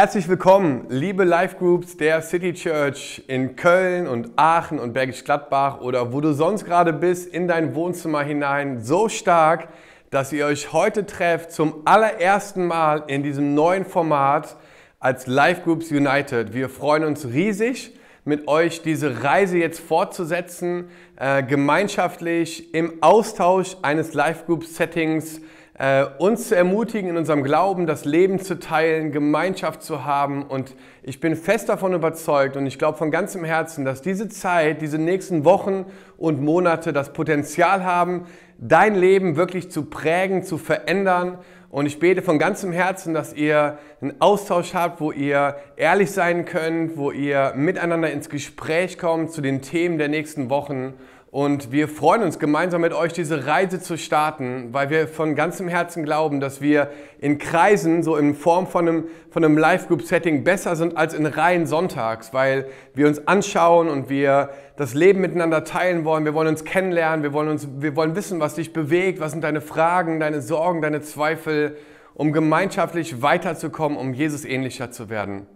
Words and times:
Herzlich 0.00 0.28
willkommen, 0.28 0.86
liebe 0.88 1.24
Live 1.24 1.58
Groups 1.58 1.98
der 1.98 2.22
City 2.22 2.54
Church 2.54 3.22
in 3.26 3.54
Köln 3.54 4.06
und 4.06 4.30
Aachen 4.36 4.78
und 4.78 4.94
Bergisch 4.94 5.24
Gladbach 5.24 5.82
oder 5.82 6.14
wo 6.14 6.22
du 6.22 6.32
sonst 6.32 6.64
gerade 6.64 6.94
bist, 6.94 7.30
in 7.30 7.46
dein 7.46 7.74
Wohnzimmer 7.74 8.22
hinein. 8.22 8.82
So 8.82 9.10
stark, 9.10 9.68
dass 10.08 10.32
ihr 10.32 10.46
euch 10.46 10.72
heute 10.72 11.04
trefft 11.04 11.52
zum 11.52 11.82
allerersten 11.84 12.66
Mal 12.66 13.04
in 13.08 13.22
diesem 13.22 13.54
neuen 13.54 13.84
Format 13.84 14.56
als 15.00 15.26
Live 15.26 15.64
Groups 15.64 15.90
United. 15.90 16.54
Wir 16.54 16.70
freuen 16.70 17.04
uns 17.04 17.26
riesig, 17.26 17.94
mit 18.24 18.48
euch 18.48 18.80
diese 18.80 19.22
Reise 19.22 19.58
jetzt 19.58 19.80
fortzusetzen, 19.80 20.88
äh, 21.16 21.42
gemeinschaftlich 21.42 22.72
im 22.72 23.02
Austausch 23.02 23.76
eines 23.82 24.14
Live 24.14 24.46
Groups 24.46 24.76
Settings 24.76 25.42
äh, 25.80 26.04
uns 26.18 26.48
zu 26.48 26.54
ermutigen, 26.54 27.08
in 27.08 27.16
unserem 27.16 27.42
Glauben 27.42 27.86
das 27.86 28.04
Leben 28.04 28.38
zu 28.38 28.58
teilen, 28.58 29.12
Gemeinschaft 29.12 29.82
zu 29.82 30.04
haben. 30.04 30.42
Und 30.42 30.76
ich 31.02 31.20
bin 31.20 31.34
fest 31.36 31.70
davon 31.70 31.94
überzeugt 31.94 32.58
und 32.58 32.66
ich 32.66 32.78
glaube 32.78 32.98
von 32.98 33.10
ganzem 33.10 33.44
Herzen, 33.44 33.86
dass 33.86 34.02
diese 34.02 34.28
Zeit, 34.28 34.82
diese 34.82 34.98
nächsten 34.98 35.46
Wochen 35.46 35.86
und 36.18 36.42
Monate 36.42 36.92
das 36.92 37.14
Potenzial 37.14 37.82
haben, 37.82 38.26
dein 38.58 38.94
Leben 38.94 39.36
wirklich 39.36 39.70
zu 39.70 39.86
prägen, 39.86 40.42
zu 40.42 40.58
verändern. 40.58 41.38
Und 41.70 41.86
ich 41.86 41.98
bete 41.98 42.20
von 42.20 42.38
ganzem 42.38 42.72
Herzen, 42.72 43.14
dass 43.14 43.32
ihr 43.32 43.78
einen 44.02 44.20
Austausch 44.20 44.74
habt, 44.74 45.00
wo 45.00 45.12
ihr 45.12 45.56
ehrlich 45.76 46.10
sein 46.10 46.44
könnt, 46.44 46.98
wo 46.98 47.10
ihr 47.10 47.54
miteinander 47.56 48.10
ins 48.10 48.28
Gespräch 48.28 48.98
kommt 48.98 49.32
zu 49.32 49.40
den 49.40 49.62
Themen 49.62 49.96
der 49.96 50.08
nächsten 50.08 50.50
Wochen. 50.50 50.92
Und 51.30 51.70
wir 51.70 51.86
freuen 51.86 52.24
uns 52.24 52.40
gemeinsam 52.40 52.80
mit 52.80 52.92
euch 52.92 53.12
diese 53.12 53.46
Reise 53.46 53.80
zu 53.80 53.96
starten, 53.96 54.70
weil 54.72 54.90
wir 54.90 55.06
von 55.06 55.36
ganzem 55.36 55.68
Herzen 55.68 56.02
glauben, 56.02 56.40
dass 56.40 56.60
wir 56.60 56.90
in 57.20 57.38
Kreisen, 57.38 58.02
so 58.02 58.16
in 58.16 58.34
Form 58.34 58.66
von 58.66 58.88
einem, 58.88 59.04
von 59.30 59.44
einem 59.44 59.56
Live-Group-Setting 59.56 60.42
besser 60.42 60.74
sind 60.74 60.96
als 60.96 61.14
in 61.14 61.26
Reihen 61.26 61.66
sonntags, 61.66 62.34
weil 62.34 62.66
wir 62.94 63.06
uns 63.06 63.28
anschauen 63.28 63.88
und 63.88 64.08
wir 64.08 64.50
das 64.76 64.94
Leben 64.94 65.20
miteinander 65.20 65.62
teilen 65.62 66.04
wollen. 66.04 66.24
Wir 66.24 66.34
wollen 66.34 66.48
uns 66.48 66.64
kennenlernen, 66.64 67.22
wir 67.22 67.32
wollen, 67.32 67.48
uns, 67.48 67.68
wir 67.78 67.94
wollen 67.94 68.16
wissen, 68.16 68.40
was 68.40 68.56
dich 68.56 68.72
bewegt, 68.72 69.20
was 69.20 69.30
sind 69.30 69.44
deine 69.44 69.60
Fragen, 69.60 70.18
deine 70.18 70.40
Sorgen, 70.40 70.82
deine 70.82 71.00
Zweifel, 71.00 71.76
um 72.14 72.32
gemeinschaftlich 72.32 73.22
weiterzukommen, 73.22 73.96
um 73.96 74.14
Jesus 74.14 74.44
ähnlicher 74.44 74.90
zu 74.90 75.08
werden. 75.08 75.46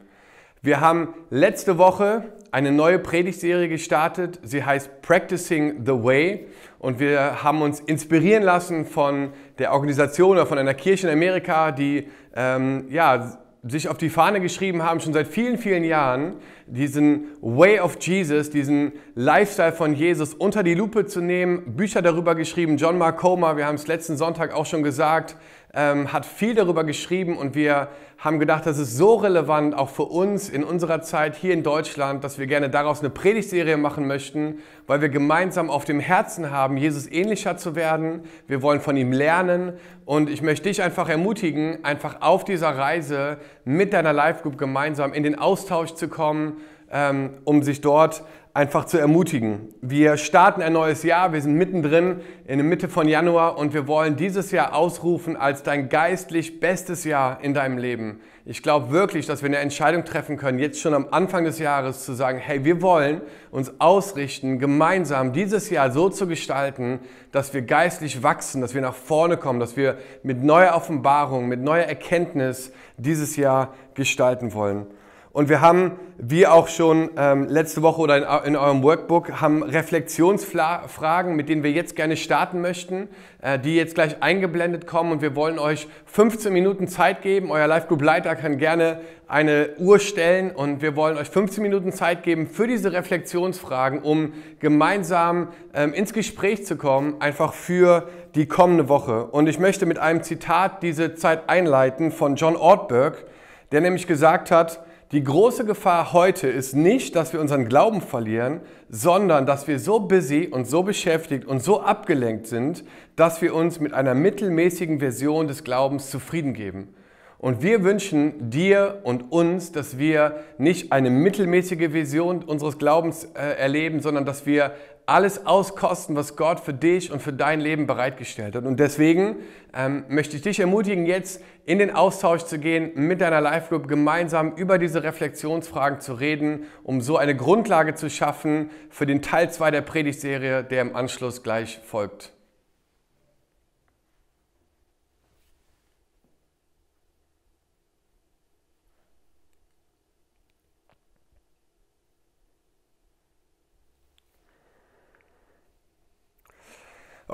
Wir 0.65 0.81
haben 0.81 1.09
letzte 1.29 1.77
Woche 1.77 2.23
eine 2.51 2.73
neue 2.73 2.99
Predigtserie 2.99 3.69
gestartet. 3.69 4.41
Sie 4.45 4.65
heißt 4.65 5.03
Practicing 5.03 5.85
the 5.85 5.93
Way. 5.93 6.47
Und 6.79 6.99
wir 7.01 7.45
haben 7.45 7.61
uns 7.61 7.81
inspirieren 7.81 8.43
lassen 8.43 8.87
von 8.87 9.35
der 9.59 9.75
Organisation 9.75 10.31
oder 10.31 10.47
von 10.47 10.57
einer 10.57 10.73
Kirche 10.73 11.07
in 11.07 11.13
Amerika, 11.13 11.71
die 11.71 12.09
ähm, 12.35 12.87
ja, 12.89 13.39
sich 13.63 13.91
auf 13.91 13.99
die 13.99 14.09
Fahne 14.09 14.41
geschrieben 14.41 14.83
haben, 14.83 15.01
schon 15.01 15.13
seit 15.13 15.29
vielen, 15.29 15.59
vielen 15.59 15.85
Jahren, 15.85 16.37
diesen 16.67 17.27
Way 17.43 17.81
of 17.81 17.99
Jesus, 18.01 18.49
diesen 18.49 18.93
Lifestyle 19.15 19.73
von 19.73 19.95
Jesus 19.95 20.33
unter 20.33 20.63
die 20.63 20.75
Lupe 20.75 21.05
zu 21.05 21.21
nehmen, 21.21 21.77
Bücher 21.77 22.01
darüber 22.01 22.35
geschrieben. 22.35 22.79
John 22.79 22.97
Mark 22.97 23.19
Comer, 23.19 23.59
wir 23.59 23.67
haben 23.67 23.75
es 23.75 23.87
letzten 23.87 24.17
Sonntag 24.17 24.55
auch 24.55 24.65
schon 24.65 24.83
gesagt, 24.83 25.37
ähm, 25.75 26.13
hat 26.13 26.25
viel 26.27 26.55
darüber 26.55 26.85
geschrieben 26.85 27.37
und 27.37 27.55
wir 27.55 27.89
haben 28.19 28.39
gedacht, 28.39 28.65
das 28.65 28.79
ist 28.79 28.97
so 28.97 29.17
relevant, 29.17 29.77
auch 29.77 29.91
für 29.91 30.05
uns 30.05 30.49
in 30.49 30.65
unserer 30.65 31.03
Zeit 31.03 31.37
hier 31.37 31.53
in 31.53 31.63
Deutschland, 31.63 32.25
dass 32.25 32.39
wir 32.39 32.47
gerne 32.47 32.71
daraus 32.71 33.01
eine 33.01 33.11
Predigtserie 33.11 33.77
machen 33.77 34.07
möchten, 34.07 34.61
weil 34.87 35.01
wir 35.01 35.09
gemeinsam 35.09 35.69
auf 35.69 35.85
dem 35.85 36.01
Herzen 36.01 36.51
haben, 36.51 36.77
Jesus 36.77 37.11
ähnlicher 37.11 37.57
zu 37.57 37.75
werden. 37.75 38.23
Wir 38.47 38.63
wollen 38.63 38.81
von 38.81 38.97
ihm 38.97 39.13
lernen 39.13 39.75
und 40.05 40.31
ich 40.31 40.43
möchte 40.43 40.69
dich 40.69 40.83
einfach 40.83 41.09
ermutigen, 41.09 41.85
einfach 41.85 42.23
auf 42.23 42.45
dieser 42.45 42.71
Reise 42.77 43.39
mit 43.65 43.93
deiner 43.93 44.13
Live 44.13 44.43
Group 44.43 44.57
gemeinsam 44.57 45.13
in 45.13 45.23
den 45.23 45.39
Austausch 45.39 45.95
zu 45.95 46.09
kommen, 46.09 46.59
ähm, 46.91 47.31
um 47.45 47.63
sich 47.63 47.81
dort 47.81 48.23
einfach 48.55 48.85
zu 48.85 48.99
ermutigen. 48.99 49.75
Wir 49.83 50.17
starten 50.17 50.63
ein 50.63 50.73
neues 50.73 51.03
Jahr, 51.03 51.33
wir 51.33 51.43
sind 51.43 51.55
mittendrin 51.55 52.21
in 52.47 52.59
der 52.59 52.65
Mitte 52.65 52.89
von 52.89 53.09
Januar 53.09 53.59
und 53.59 53.75
wir 53.75 53.89
wollen 53.89 54.15
dieses 54.15 54.53
Jahr 54.53 54.77
ausrufen 54.77 55.37
als 55.37 55.65
dein 55.65 55.89
geistlich 55.89 56.61
bestes 56.61 57.03
Jahr 57.03 57.41
in 57.43 57.53
deinem 57.53 57.79
Leben. 57.79 58.21
Ich 58.47 58.63
glaube 58.63 58.91
wirklich, 58.93 59.27
dass 59.27 59.43
wir 59.43 59.49
eine 59.49 59.57
Entscheidung 59.57 60.05
treffen 60.05 60.37
können, 60.37 60.61
jetzt 60.61 60.81
schon 60.81 60.95
am 60.95 61.09
Anfang 61.11 61.45
des 61.45 61.59
Jahres 61.59 62.05
zu 62.05 62.13
sagen, 62.13 62.39
hey, 62.39 62.65
wir 62.65 62.81
wollen 62.81 63.23
uns 63.51 63.73
ausrichten, 63.81 64.61
gemeinsam 64.61 65.33
dieses 65.33 65.69
Jahr 65.69 65.91
so 65.91 66.09
zu 66.09 66.29
gestalten, 66.29 67.01
dass 67.33 67.55
wir 67.55 67.63
geistlich 67.63 68.23
wachsen, 68.23 68.61
dass 68.61 68.73
wir 68.73 68.83
nach 68.83 68.95
vorne 68.95 69.37
kommen, 69.37 69.59
dass 69.59 69.77
wir 69.77 69.99
mit 70.23 70.45
neuer 70.45 70.77
Offenbarung, 70.77 71.49
mit 71.49 71.61
neuer 71.61 71.87
Erkenntnis 71.87 72.71
dieses 72.99 73.35
Jahr 73.35 73.75
gestalten 73.95 74.53
wollen. 74.53 74.87
Und 75.35 75.49
wir 75.49 75.61
haben, 75.61 75.99
wie 76.17 76.47
auch 76.47 76.69
schon 76.69 77.11
ähm, 77.17 77.49
letzte 77.49 77.83
Woche 77.83 78.01
oder 78.01 78.17
in, 78.17 78.53
in, 78.53 78.57
eurem 78.57 78.85
Workbook, 78.85 79.41
haben 79.41 79.65
Reflexionsfragen, 79.65 81.35
mit 81.35 81.49
denen 81.49 81.65
wir 81.65 81.73
jetzt 81.73 81.97
gerne 81.97 82.17
starten 82.17 82.61
möchten, 82.61 83.09
äh, 83.43 83.59
die 83.59 83.75
jetzt 83.75 83.97
gleich 83.97 84.23
eingeblendet 84.23 84.87
kommen. 84.87 85.11
Und 85.11 85.23
wir 85.23 85.35
wollen 85.35 85.59
euch 85.59 85.89
15 86.07 86.53
Minuten 86.53 86.87
Zeit 86.87 87.21
geben. 87.23 87.51
Euer 87.51 87.67
Live 87.67 87.89
Group 87.89 88.03
Leiter 88.03 88.37
kann 88.37 88.59
gerne 88.59 89.01
eine 89.27 89.71
Uhr 89.79 89.99
stellen 89.99 90.53
und 90.53 90.83
wir 90.83 90.95
wollen 90.95 91.17
euch 91.17 91.31
15 91.31 91.65
Minuten 91.65 91.91
Zeit 91.91 92.23
geben 92.23 92.47
für 92.47 92.69
diese 92.69 92.93
Reflexionsfragen, 92.93 94.03
um 94.03 94.35
gemeinsam 94.61 95.49
ähm, 95.75 95.95
ins 95.95 96.13
Gespräch 96.13 96.65
zu 96.65 96.77
kommen, 96.77 97.21
einfach 97.21 97.55
für 97.55 98.09
die 98.37 98.47
kommende 98.47 98.89
Woche. 98.89 99.25
Und 99.25 99.49
ich 99.49 99.59
möchte 99.59 99.85
mit 99.85 99.99
einem 99.99 100.23
Zitat 100.23 100.85
diese 100.85 101.17
Zeit 101.17 101.49
einleiten 101.49 102.13
von 102.13 102.37
John 102.37 102.55
Ortberg, 102.55 103.25
der 103.73 103.81
nämlich 103.81 104.07
gesagt 104.07 104.53
hat, 104.53 104.79
die 105.15 105.23
große 105.23 105.65
Gefahr 105.65 106.13
heute 106.13 106.49
ist 106.49 106.75
nicht, 106.75 107.15
dass 107.15 107.33
wir 107.33 107.41
unseren 107.41 107.67
Glauben 107.67 108.01
verlieren, 108.01 108.59
sondern 108.89 109.47
dass 109.47 109.69
wir 109.69 109.79
so 109.79 110.01
busy 110.01 110.49
und 110.49 110.67
so 110.67 110.83
beschäftigt 110.83 111.45
und 111.45 111.63
so 111.63 111.81
abgelenkt 111.81 112.49
sind, 112.49 112.83
dass 113.15 113.41
wir 113.41 113.55
uns 113.55 113.79
mit 113.79 113.93
einer 113.93 114.17
mittelmäßigen 114.17 114.99
Version 114.99 115.47
des 115.47 115.63
Glaubens 115.63 116.11
zufrieden 116.11 116.53
geben. 116.53 116.93
Und 117.39 117.63
wir 117.63 117.85
wünschen 117.85 118.51
dir 118.51 119.03
und 119.05 119.31
uns, 119.31 119.71
dass 119.71 119.99
wir 119.99 120.41
nicht 120.59 120.91
eine 120.91 121.11
mittelmäßige 121.11 121.93
Vision 121.93 122.43
unseres 122.43 122.79
Glaubens 122.79 123.25
äh, 123.35 123.57
erleben, 123.57 124.01
sondern 124.01 124.25
dass 124.25 124.47
wir 124.47 124.73
alles 125.07 125.47
auskosten, 125.47 126.17
was 126.17 126.37
Gott 126.37 126.61
für 126.61 126.75
dich 126.75 127.13
und 127.13 127.21
für 127.21 127.33
dein 127.33 127.61
Leben 127.61 127.87
bereitgestellt 127.87 128.55
hat. 128.55 128.65
Und 128.65 128.81
deswegen 128.81 129.37
ähm, 129.75 130.05
möchte 130.09 130.37
ich 130.37 130.43
dich 130.43 130.61
ermutigen, 130.61 131.07
jetzt 131.07 131.43
in 131.67 131.79
den 131.79 131.91
Austausch 131.91 132.45
zu 132.45 132.59
gehen, 132.59 132.93
mit 132.95 133.21
deiner 133.21 133.41
Live-Group 133.41 133.89
gemeinsam 133.89 134.53
über 134.57 134.79
diese 134.79 135.03
Reflexionsfragen 135.03 136.01
zu 136.01 136.15
reden, 136.15 136.65
um 136.83 137.01
so 137.01 137.17
eine 137.17 137.37
Grundlage 137.37 137.95
zu 137.95 138.11
schaffen 138.11 138.71
für 138.91 139.07
den 139.07 139.23
Teil 139.23 139.51
2 139.51 139.71
der 139.71 139.83
Predigtserie, 139.83 140.63
der 140.65 140.83
im 140.83 140.95
Anschluss 140.95 141.43
gleich 141.43 141.81
folgt. 141.85 142.34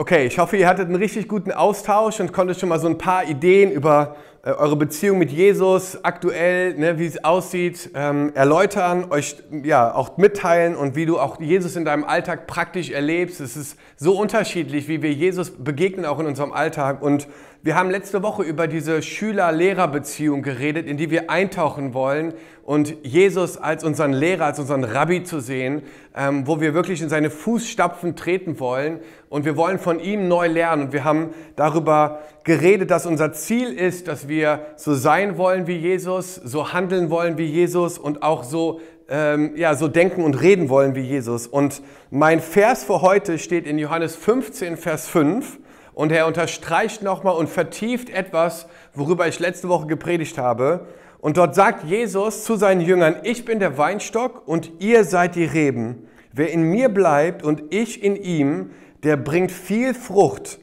Okay, 0.00 0.24
ich 0.24 0.38
hoffe, 0.38 0.56
ihr 0.56 0.66
hattet 0.66 0.86
einen 0.86 0.96
richtig 0.96 1.28
guten 1.28 1.52
Austausch 1.52 2.20
und 2.20 2.32
konntet 2.32 2.58
schon 2.58 2.70
mal 2.70 2.80
so 2.80 2.88
ein 2.88 2.96
paar 2.96 3.28
Ideen 3.28 3.70
über 3.70 4.16
äh, 4.42 4.50
eure 4.52 4.74
Beziehung 4.74 5.18
mit 5.18 5.30
Jesus 5.30 6.02
aktuell, 6.02 6.72
ne, 6.72 6.98
wie 6.98 7.04
es 7.04 7.22
aussieht, 7.22 7.90
ähm, 7.94 8.32
erläutern, 8.34 9.08
euch 9.10 9.36
ja 9.62 9.94
auch 9.94 10.16
mitteilen 10.16 10.74
und 10.74 10.96
wie 10.96 11.04
du 11.04 11.18
auch 11.18 11.38
Jesus 11.38 11.76
in 11.76 11.84
deinem 11.84 12.04
Alltag 12.04 12.46
praktisch 12.46 12.88
erlebst. 12.88 13.42
Es 13.42 13.58
ist 13.58 13.78
so 13.98 14.18
unterschiedlich, 14.18 14.88
wie 14.88 15.02
wir 15.02 15.12
Jesus 15.12 15.50
begegnen 15.50 16.06
auch 16.06 16.18
in 16.18 16.24
unserem 16.24 16.54
Alltag 16.54 17.02
und 17.02 17.28
wir 17.62 17.74
haben 17.74 17.90
letzte 17.90 18.22
Woche 18.22 18.42
über 18.42 18.66
diese 18.68 19.02
Schüler-Lehrer-Beziehung 19.02 20.40
geredet, 20.40 20.86
in 20.86 20.96
die 20.96 21.10
wir 21.10 21.28
eintauchen 21.28 21.92
wollen 21.92 22.32
und 22.70 22.94
Jesus 23.02 23.56
als 23.56 23.82
unseren 23.82 24.12
Lehrer, 24.12 24.44
als 24.44 24.60
unseren 24.60 24.84
Rabbi 24.84 25.24
zu 25.24 25.40
sehen, 25.40 25.82
ähm, 26.14 26.46
wo 26.46 26.60
wir 26.60 26.72
wirklich 26.72 27.02
in 27.02 27.08
seine 27.08 27.28
Fußstapfen 27.28 28.14
treten 28.14 28.60
wollen 28.60 29.00
und 29.28 29.44
wir 29.44 29.56
wollen 29.56 29.80
von 29.80 29.98
ihm 29.98 30.28
neu 30.28 30.46
lernen. 30.46 30.82
Und 30.82 30.92
wir 30.92 31.02
haben 31.02 31.30
darüber 31.56 32.20
geredet, 32.44 32.92
dass 32.92 33.06
unser 33.06 33.32
Ziel 33.32 33.72
ist, 33.72 34.06
dass 34.06 34.28
wir 34.28 34.66
so 34.76 34.94
sein 34.94 35.36
wollen 35.36 35.66
wie 35.66 35.78
Jesus, 35.78 36.36
so 36.36 36.72
handeln 36.72 37.10
wollen 37.10 37.38
wie 37.38 37.46
Jesus 37.46 37.98
und 37.98 38.22
auch 38.22 38.44
so 38.44 38.80
ähm, 39.08 39.56
ja, 39.56 39.74
so 39.74 39.88
denken 39.88 40.22
und 40.22 40.40
reden 40.40 40.68
wollen 40.68 40.94
wie 40.94 41.00
Jesus. 41.00 41.48
Und 41.48 41.82
mein 42.12 42.38
Vers 42.38 42.84
für 42.84 43.02
heute 43.02 43.40
steht 43.40 43.66
in 43.66 43.80
Johannes 43.80 44.14
15, 44.14 44.76
Vers 44.76 45.08
5. 45.08 45.58
Und 45.92 46.12
er 46.12 46.28
unterstreicht 46.28 47.02
nochmal 47.02 47.34
und 47.34 47.48
vertieft 47.48 48.10
etwas, 48.10 48.68
worüber 48.94 49.26
ich 49.26 49.40
letzte 49.40 49.68
Woche 49.68 49.88
gepredigt 49.88 50.38
habe. 50.38 50.86
Und 51.20 51.36
dort 51.36 51.54
sagt 51.54 51.84
Jesus 51.84 52.44
zu 52.44 52.56
seinen 52.56 52.80
Jüngern, 52.80 53.16
ich 53.24 53.44
bin 53.44 53.58
der 53.58 53.76
Weinstock 53.76 54.46
und 54.48 54.72
ihr 54.78 55.04
seid 55.04 55.34
die 55.34 55.44
Reben. 55.44 56.08
Wer 56.32 56.50
in 56.50 56.62
mir 56.62 56.88
bleibt 56.88 57.42
und 57.42 57.74
ich 57.74 58.02
in 58.02 58.16
ihm, 58.16 58.70
der 59.02 59.16
bringt 59.16 59.52
viel 59.52 59.92
Frucht. 59.92 60.60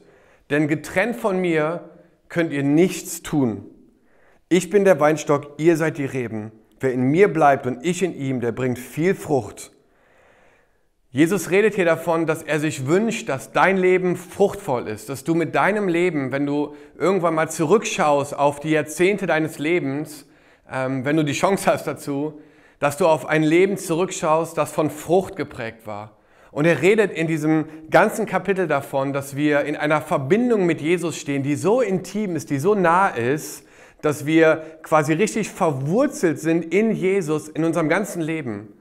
Denn 0.50 0.66
getrennt 0.66 1.16
von 1.16 1.40
mir 1.40 1.90
könnt 2.28 2.52
ihr 2.52 2.62
nichts 2.64 3.22
tun. 3.22 3.66
Ich 4.48 4.70
bin 4.70 4.84
der 4.84 4.98
Weinstock, 4.98 5.54
ihr 5.58 5.76
seid 5.76 5.98
die 5.98 6.04
Reben. 6.04 6.52
Wer 6.80 6.92
in 6.92 7.02
mir 7.02 7.32
bleibt 7.32 7.66
und 7.66 7.84
ich 7.84 8.02
in 8.02 8.14
ihm, 8.14 8.40
der 8.40 8.52
bringt 8.52 8.78
viel 8.78 9.14
Frucht. 9.14 9.72
Jesus 11.10 11.50
redet 11.50 11.74
hier 11.74 11.84
davon, 11.84 12.26
dass 12.26 12.42
er 12.42 12.60
sich 12.60 12.86
wünscht, 12.86 13.28
dass 13.28 13.52
dein 13.52 13.76
Leben 13.76 14.16
fruchtvoll 14.16 14.88
ist, 14.88 15.08
dass 15.08 15.24
du 15.24 15.34
mit 15.34 15.54
deinem 15.54 15.88
Leben, 15.88 16.32
wenn 16.32 16.46
du 16.46 16.74
irgendwann 16.98 17.34
mal 17.34 17.48
zurückschaust 17.48 18.36
auf 18.36 18.60
die 18.60 18.70
Jahrzehnte 18.70 19.26
deines 19.26 19.58
Lebens, 19.58 20.27
wenn 20.70 21.16
du 21.16 21.24
die 21.24 21.32
Chance 21.32 21.70
hast 21.70 21.86
dazu, 21.86 22.40
dass 22.78 22.96
du 22.96 23.06
auf 23.06 23.26
ein 23.26 23.42
Leben 23.42 23.76
zurückschaust, 23.76 24.56
das 24.56 24.72
von 24.72 24.90
Frucht 24.90 25.36
geprägt 25.36 25.86
war. 25.86 26.12
Und 26.50 26.64
er 26.64 26.80
redet 26.80 27.12
in 27.12 27.26
diesem 27.26 27.66
ganzen 27.90 28.26
Kapitel 28.26 28.66
davon, 28.66 29.12
dass 29.12 29.36
wir 29.36 29.62
in 29.62 29.76
einer 29.76 30.00
Verbindung 30.00 30.64
mit 30.66 30.80
Jesus 30.80 31.16
stehen, 31.16 31.42
die 31.42 31.56
so 31.56 31.80
intim 31.80 32.36
ist, 32.36 32.50
die 32.50 32.58
so 32.58 32.74
nah 32.74 33.08
ist, 33.08 33.64
dass 34.00 34.26
wir 34.26 34.78
quasi 34.82 35.12
richtig 35.12 35.50
verwurzelt 35.50 36.38
sind 36.38 36.72
in 36.72 36.92
Jesus 36.92 37.48
in 37.48 37.64
unserem 37.64 37.88
ganzen 37.88 38.22
Leben. 38.22 38.72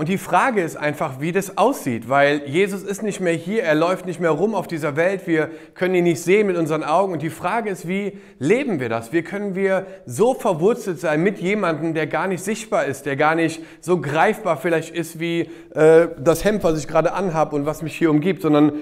Und 0.00 0.08
die 0.08 0.16
Frage 0.16 0.62
ist 0.62 0.78
einfach, 0.78 1.20
wie 1.20 1.30
das 1.30 1.58
aussieht, 1.58 2.08
weil 2.08 2.44
Jesus 2.46 2.82
ist 2.82 3.02
nicht 3.02 3.20
mehr 3.20 3.34
hier, 3.34 3.64
er 3.64 3.74
läuft 3.74 4.06
nicht 4.06 4.18
mehr 4.18 4.30
rum 4.30 4.54
auf 4.54 4.66
dieser 4.66 4.96
Welt, 4.96 5.26
wir 5.26 5.50
können 5.74 5.94
ihn 5.94 6.04
nicht 6.04 6.22
sehen 6.22 6.46
mit 6.46 6.56
unseren 6.56 6.82
Augen. 6.82 7.12
Und 7.12 7.20
die 7.20 7.28
Frage 7.28 7.68
ist, 7.68 7.86
wie 7.86 8.16
leben 8.38 8.80
wir 8.80 8.88
das? 8.88 9.12
Wie 9.12 9.20
können 9.20 9.54
wir 9.54 9.84
so 10.06 10.32
verwurzelt 10.32 11.00
sein 11.00 11.22
mit 11.22 11.38
jemandem, 11.38 11.92
der 11.92 12.06
gar 12.06 12.28
nicht 12.28 12.42
sichtbar 12.42 12.86
ist, 12.86 13.04
der 13.04 13.16
gar 13.16 13.34
nicht 13.34 13.62
so 13.82 14.00
greifbar 14.00 14.56
vielleicht 14.56 14.96
ist 14.96 15.20
wie 15.20 15.50
äh, 15.74 16.08
das 16.18 16.46
Hemd, 16.46 16.64
was 16.64 16.78
ich 16.78 16.88
gerade 16.88 17.12
anhabe 17.12 17.54
und 17.54 17.66
was 17.66 17.82
mich 17.82 17.94
hier 17.94 18.10
umgibt, 18.10 18.40
sondern 18.40 18.72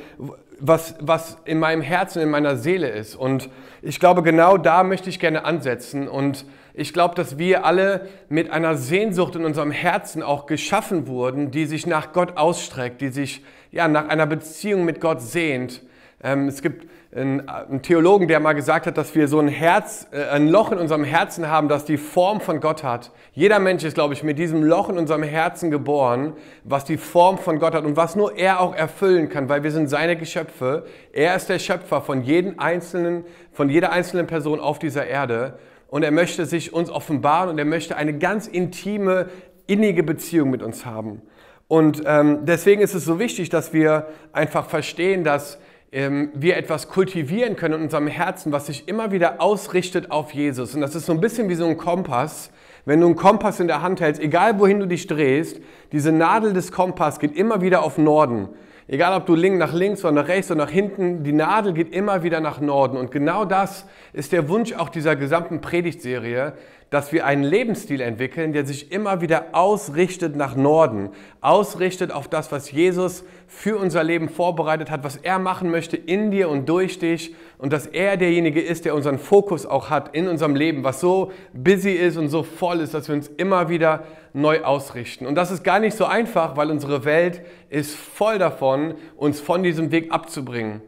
was, 0.61 0.94
was 1.00 1.38
in 1.47 1.59
meinem 1.59 1.82
Herzen, 1.82 2.23
in 2.23 2.31
meiner 2.31 2.56
Seele 2.56 2.91
ist. 2.91 3.17
Und 3.17 3.50
ich 3.82 3.99
glaube, 3.99 4.23
genau 4.23 4.56
da 4.56 4.85
möchte 4.85 5.11
ich 5.11 5.19
gerne 5.19 5.44
ansetzen 5.44 6.06
und 6.06 6.44
ich 6.79 6.93
glaube, 6.93 7.17
dass 7.17 7.39
wir 7.39 7.65
alle 7.65 8.09
mit 8.29 8.51
einer 8.51 8.77
Sehnsucht 8.77 9.35
in 9.35 9.45
unserem 9.45 9.73
Herzen 9.73 10.23
auch 10.23 10.47
geschaffen 10.47 11.09
wurden, 11.09 11.51
die 11.51 11.67
sich 11.67 11.87
nach 11.87 12.13
Gott 12.13 12.37
ausstreckt, 12.37 13.01
die 13.01 13.09
sich 13.09 13.43
ja, 13.73 13.89
nach 13.89 14.09
einer 14.09 14.27
Beziehung 14.27 14.85
mit 14.85 15.01
Gott 15.01 15.21
sehnt. 15.21 15.83
Ähm, 16.23 16.47
es 16.47 16.63
gibt 16.63 16.87
einen, 17.15 17.83
Theologen, 17.83 18.29
der 18.29 18.39
mal 18.39 18.53
gesagt 18.53 18.87
hat, 18.87 18.97
dass 18.97 19.15
wir 19.15 19.27
so 19.27 19.41
ein 19.41 19.49
Herz, 19.49 20.07
äh, 20.13 20.29
ein 20.29 20.49
Loch 20.49 20.71
in 20.71 20.79
unserem 20.79 21.03
Herzen 21.03 21.49
haben, 21.49 21.69
das 21.69 21.85
die 21.85 21.97
Form 21.97 22.41
von 22.41 22.61
Gott 22.61 22.85
hat. 22.85 23.11
Jeder 23.33 23.59
Mensch 23.59 23.83
ist, 23.83 23.95
glaube 23.95 24.15
ich, 24.15 24.23
mit 24.23 24.39
diesem 24.39 24.63
Loch 24.63 24.89
in 24.89 24.99
unserem 24.99 25.25
Herzen 25.25 25.73
geboren, 25.73 26.35
was 26.63 26.85
die 26.85 26.97
Form 26.97 27.39
von 27.39 27.59
Gott 27.59 27.75
hat 27.75 27.85
und 27.85 27.97
was 27.97 28.15
nur 28.15 28.37
er 28.37 28.61
auch 28.61 28.75
erfüllen 28.75 29.29
kann, 29.29 29.49
weil 29.49 29.65
wir 29.65 29.73
sind 29.73 29.89
seine 29.89 30.17
Geschöpfe. 30.17 30.87
Er 31.13 31.35
ist 31.35 31.49
der 31.49 31.59
Schöpfer 31.59 32.03
von 32.03 32.23
jedem 32.23 32.61
einzelnen, 32.61 33.25
von 33.53 33.69
jeder 33.69 33.91
einzelnen 33.91 34.29
Person 34.29 34.61
auf 34.61 34.79
dieser 34.79 35.07
Erde 35.07 35.59
und 35.88 36.02
er 36.02 36.11
möchte 36.11 36.46
sich 36.46 36.73
uns 36.73 36.90
offenbaren 36.90 37.50
und 37.50 37.58
er 37.58 37.64
möchte 37.64 37.96
eine 37.96 38.17
ganz 38.17 38.46
intime, 38.46 39.29
innige 39.67 40.02
Beziehung 40.02 40.50
mit 40.50 40.62
uns 40.62 40.87
haben. 40.87 41.23
Und 41.67 42.02
ähm, 42.06 42.46
deswegen 42.46 42.81
ist 42.81 42.94
es 42.94 43.05
so 43.05 43.19
wichtig, 43.19 43.50
dass 43.50 43.73
wir 43.73 44.06
einfach 44.32 44.67
verstehen, 44.67 45.25
dass 45.25 45.58
ähm, 45.93 46.31
wir 46.35 46.56
etwas 46.56 46.88
kultivieren 46.88 47.56
können 47.56 47.75
in 47.75 47.82
unserem 47.82 48.06
Herzen, 48.06 48.52
was 48.52 48.67
sich 48.67 48.88
immer 48.88 49.11
wieder 49.12 49.40
ausrichtet 49.40 50.11
auf 50.11 50.32
Jesus. 50.32 50.75
Und 50.75 50.81
das 50.81 50.94
ist 50.94 51.06
so 51.06 51.12
ein 51.12 51.20
bisschen 51.20 51.49
wie 51.49 51.55
so 51.55 51.67
ein 51.67 51.76
Kompass. 51.76 52.50
Wenn 52.85 53.00
du 53.00 53.06
einen 53.06 53.17
Kompass 53.17 53.61
in 53.61 53.67
der 53.67 53.82
Hand 53.82 54.00
hältst, 54.00 54.20
egal 54.20 54.58
wohin 54.58 54.81
du 54.81 54.87
dich 54.87 55.06
drehst, 55.06 55.61
diese 55.93 56.12
Nadel 56.12 56.52
des 56.52 56.73
Kompass 56.73 57.19
geht 57.19 57.37
immer 57.37 57.61
wieder 57.61 57.82
auf 57.82 57.99
Norden. 57.99 58.49
Egal, 58.90 59.14
ob 59.14 59.26
du 59.26 59.37
nach 59.37 59.75
links 59.75 60.02
oder 60.02 60.12
nach 60.12 60.29
rechts 60.29 60.50
oder 60.50 60.64
nach 60.64 60.70
hinten, 60.70 61.23
die 61.23 61.35
Nadel 61.35 61.75
geht 61.75 61.94
immer 61.94 62.23
wieder 62.23 62.40
nach 62.40 62.58
Norden. 62.58 62.96
Und 62.96 63.11
genau 63.11 63.44
das 63.44 63.87
ist 64.14 64.32
der 64.32 64.49
Wunsch 64.49 64.73
auch 64.73 64.88
dieser 64.88 65.14
gesamten 65.14 65.61
Predigtserie, 65.61 66.55
dass 66.90 67.12
wir 67.12 67.26
einen 67.26 67.44
Lebensstil 67.44 68.00
entwickeln, 68.00 68.52
der 68.52 68.64
sich 68.64 68.93
immer 68.93 69.20
wieder 69.20 69.46
ausrichtet 69.52 70.37
nach 70.37 70.56
Norden, 70.56 71.11
ausrichtet 71.40 72.12
auf 72.12 72.29
das, 72.29 72.50
was 72.50 72.70
Jesus 72.70 73.25
für 73.46 73.76
unser 73.76 74.02
Leben 74.02 74.29
vorbereitet 74.29 74.90
hat, 74.90 75.05
was 75.05 75.17
er 75.17 75.38
machen 75.38 75.70
möchte 75.70 75.96
in 75.96 76.31
dir 76.31 76.49
und 76.49 76.69
durch 76.69 76.99
dich 76.99 77.35
und 77.58 77.73
dass 77.73 77.87
er 77.87 78.17
derjenige 78.17 78.61
ist, 78.61 78.85
der 78.85 78.94
unseren 78.94 79.19
Fokus 79.19 79.67
auch 79.67 79.90
hat 79.90 80.14
in 80.14 80.29
unserem 80.29 80.55
Leben, 80.55 80.82
was 80.82 81.00
so 81.00 81.31
busy 81.52 81.93
ist 81.93 82.17
und 82.17 82.29
so 82.29 82.43
voll 82.43 82.81
ist, 82.81 82.94
dass 82.94 83.08
wir 83.08 83.14
uns 83.14 83.29
immer 83.29 83.69
wieder 83.69 84.05
neu 84.32 84.62
ausrichten. 84.62 85.26
Und 85.26 85.35
das 85.35 85.50
ist 85.50 85.64
gar 85.64 85.81
nicht 85.81 85.96
so 85.96 86.06
einfach, 86.06 86.56
weil 86.56 86.70
unsere 86.70 87.05
Welt 87.05 87.43
ist 87.69 87.94
voll 87.94 88.38
davon, 88.38 88.94
uns 89.17 89.40
von 89.40 89.62
diesem 89.62 89.90
Weg 89.90 90.12
abzubringen. 90.12 90.81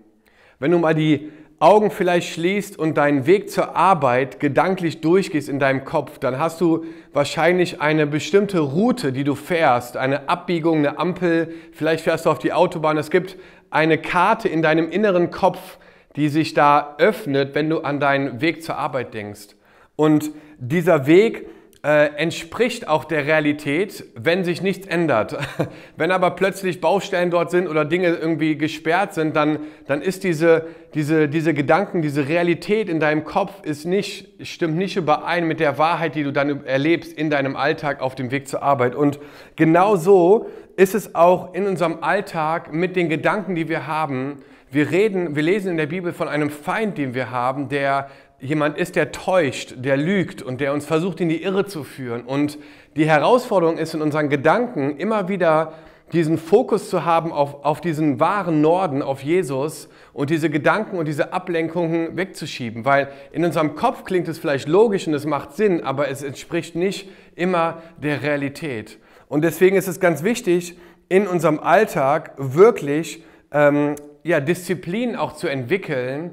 Wenn 0.58 0.70
du 0.70 0.78
mal 0.78 0.94
die 0.94 1.30
Augen 1.62 1.90
vielleicht 1.90 2.32
schließt 2.32 2.78
und 2.78 2.96
deinen 2.96 3.26
Weg 3.26 3.50
zur 3.50 3.76
Arbeit 3.76 4.40
gedanklich 4.40 5.02
durchgehst 5.02 5.46
in 5.50 5.58
deinem 5.58 5.84
Kopf, 5.84 6.18
dann 6.18 6.38
hast 6.38 6.58
du 6.62 6.86
wahrscheinlich 7.12 7.82
eine 7.82 8.06
bestimmte 8.06 8.60
Route, 8.60 9.12
die 9.12 9.24
du 9.24 9.34
fährst, 9.34 9.98
eine 9.98 10.30
Abbiegung, 10.30 10.78
eine 10.78 10.98
Ampel, 10.98 11.52
vielleicht 11.72 12.02
fährst 12.02 12.24
du 12.24 12.30
auf 12.30 12.38
die 12.38 12.54
Autobahn. 12.54 12.96
Es 12.96 13.10
gibt 13.10 13.36
eine 13.68 13.98
Karte 13.98 14.48
in 14.48 14.62
deinem 14.62 14.90
inneren 14.90 15.30
Kopf, 15.30 15.76
die 16.16 16.30
sich 16.30 16.54
da 16.54 16.94
öffnet, 16.96 17.54
wenn 17.54 17.68
du 17.68 17.80
an 17.80 18.00
deinen 18.00 18.40
Weg 18.40 18.62
zur 18.62 18.78
Arbeit 18.78 19.12
denkst. 19.12 19.54
Und 19.96 20.30
dieser 20.58 21.06
Weg 21.06 21.46
äh, 21.82 22.14
entspricht 22.16 22.88
auch 22.88 23.04
der 23.04 23.26
Realität, 23.26 24.04
wenn 24.14 24.44
sich 24.44 24.60
nichts 24.60 24.86
ändert. 24.86 25.38
wenn 25.96 26.10
aber 26.10 26.32
plötzlich 26.32 26.82
Baustellen 26.82 27.30
dort 27.30 27.50
sind 27.50 27.68
oder 27.68 27.86
Dinge 27.86 28.08
irgendwie 28.08 28.58
gesperrt 28.58 29.14
sind, 29.14 29.34
dann, 29.34 29.60
dann 29.86 30.02
ist 30.02 30.22
diese, 30.24 30.66
diese, 30.92 31.28
diese 31.28 31.54
Gedanken, 31.54 32.02
diese 32.02 32.28
Realität 32.28 32.90
in 32.90 33.00
deinem 33.00 33.24
Kopf 33.24 33.62
ist 33.62 33.86
nicht, 33.86 34.28
stimmt 34.46 34.76
nicht 34.76 34.96
überein 34.96 35.46
mit 35.46 35.58
der 35.58 35.78
Wahrheit, 35.78 36.16
die 36.16 36.22
du 36.22 36.32
dann 36.32 36.66
erlebst 36.66 37.14
in 37.14 37.30
deinem 37.30 37.56
Alltag 37.56 38.02
auf 38.02 38.14
dem 38.14 38.30
Weg 38.30 38.46
zur 38.46 38.62
Arbeit. 38.62 38.94
Und 38.94 39.18
genau 39.56 39.96
so 39.96 40.50
ist 40.76 40.94
es 40.94 41.14
auch 41.14 41.54
in 41.54 41.66
unserem 41.66 42.02
Alltag 42.02 42.74
mit 42.74 42.94
den 42.94 43.08
Gedanken, 43.08 43.54
die 43.54 43.70
wir 43.70 43.86
haben. 43.86 44.42
Wir 44.70 44.90
reden, 44.90 45.34
wir 45.34 45.42
lesen 45.42 45.70
in 45.70 45.76
der 45.78 45.86
Bibel 45.86 46.12
von 46.12 46.28
einem 46.28 46.50
Feind, 46.50 46.98
den 46.98 47.14
wir 47.14 47.30
haben, 47.30 47.70
der 47.70 48.08
jemand 48.40 48.78
ist, 48.78 48.96
der 48.96 49.12
täuscht, 49.12 49.74
der 49.78 49.96
lügt 49.96 50.42
und 50.42 50.60
der 50.60 50.72
uns 50.72 50.86
versucht, 50.86 51.20
in 51.20 51.28
die 51.28 51.42
Irre 51.42 51.66
zu 51.66 51.84
führen. 51.84 52.22
Und 52.22 52.58
die 52.96 53.06
Herausforderung 53.06 53.78
ist 53.78 53.94
in 53.94 54.02
unseren 54.02 54.28
Gedanken 54.28 54.96
immer 54.96 55.28
wieder 55.28 55.74
diesen 56.12 56.38
Fokus 56.38 56.90
zu 56.90 57.04
haben 57.04 57.32
auf, 57.32 57.64
auf 57.64 57.80
diesen 57.80 58.18
wahren 58.18 58.60
Norden, 58.60 59.00
auf 59.00 59.22
Jesus 59.22 59.88
und 60.12 60.30
diese 60.30 60.50
Gedanken 60.50 60.98
und 60.98 61.06
diese 61.06 61.32
Ablenkungen 61.32 62.16
wegzuschieben. 62.16 62.84
Weil 62.84 63.08
in 63.32 63.44
unserem 63.44 63.76
Kopf 63.76 64.04
klingt 64.04 64.26
es 64.26 64.38
vielleicht 64.38 64.68
logisch 64.68 65.06
und 65.06 65.14
es 65.14 65.24
macht 65.24 65.54
Sinn, 65.54 65.84
aber 65.84 66.08
es 66.08 66.22
entspricht 66.22 66.74
nicht 66.74 67.08
immer 67.36 67.82
der 68.02 68.22
Realität. 68.22 68.98
Und 69.28 69.42
deswegen 69.44 69.76
ist 69.76 69.86
es 69.86 70.00
ganz 70.00 70.24
wichtig, 70.24 70.76
in 71.08 71.28
unserem 71.28 71.60
Alltag 71.60 72.32
wirklich 72.36 73.22
ähm, 73.52 73.94
ja, 74.24 74.40
Disziplin 74.40 75.16
auch 75.16 75.34
zu 75.34 75.48
entwickeln, 75.48 76.32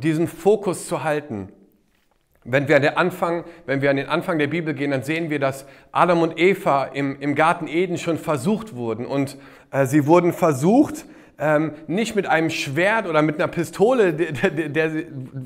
diesen 0.00 0.26
Fokus 0.26 0.88
zu 0.88 1.04
halten. 1.04 1.48
Wenn 2.44 2.68
wir, 2.68 2.76
an 2.76 2.82
den 2.82 2.96
Anfang, 2.96 3.44
wenn 3.66 3.82
wir 3.82 3.90
an 3.90 3.96
den 3.96 4.08
Anfang 4.08 4.38
der 4.38 4.46
Bibel 4.46 4.72
gehen, 4.72 4.90
dann 4.90 5.02
sehen 5.02 5.28
wir, 5.28 5.38
dass 5.38 5.66
Adam 5.92 6.22
und 6.22 6.38
Eva 6.38 6.84
im, 6.84 7.20
im 7.20 7.34
Garten 7.34 7.68
Eden 7.68 7.98
schon 7.98 8.16
versucht 8.16 8.74
wurden. 8.74 9.04
Und 9.04 9.36
äh, 9.70 9.84
sie 9.84 10.06
wurden 10.06 10.32
versucht, 10.32 11.04
ähm, 11.40 11.72
nicht 11.86 12.14
mit 12.14 12.26
einem 12.26 12.50
Schwert 12.50 13.08
oder 13.08 13.22
mit 13.22 13.36
einer 13.36 13.48
Pistole, 13.48 14.12
der, 14.12 14.50
der, 14.50 14.68
der, 14.68 14.90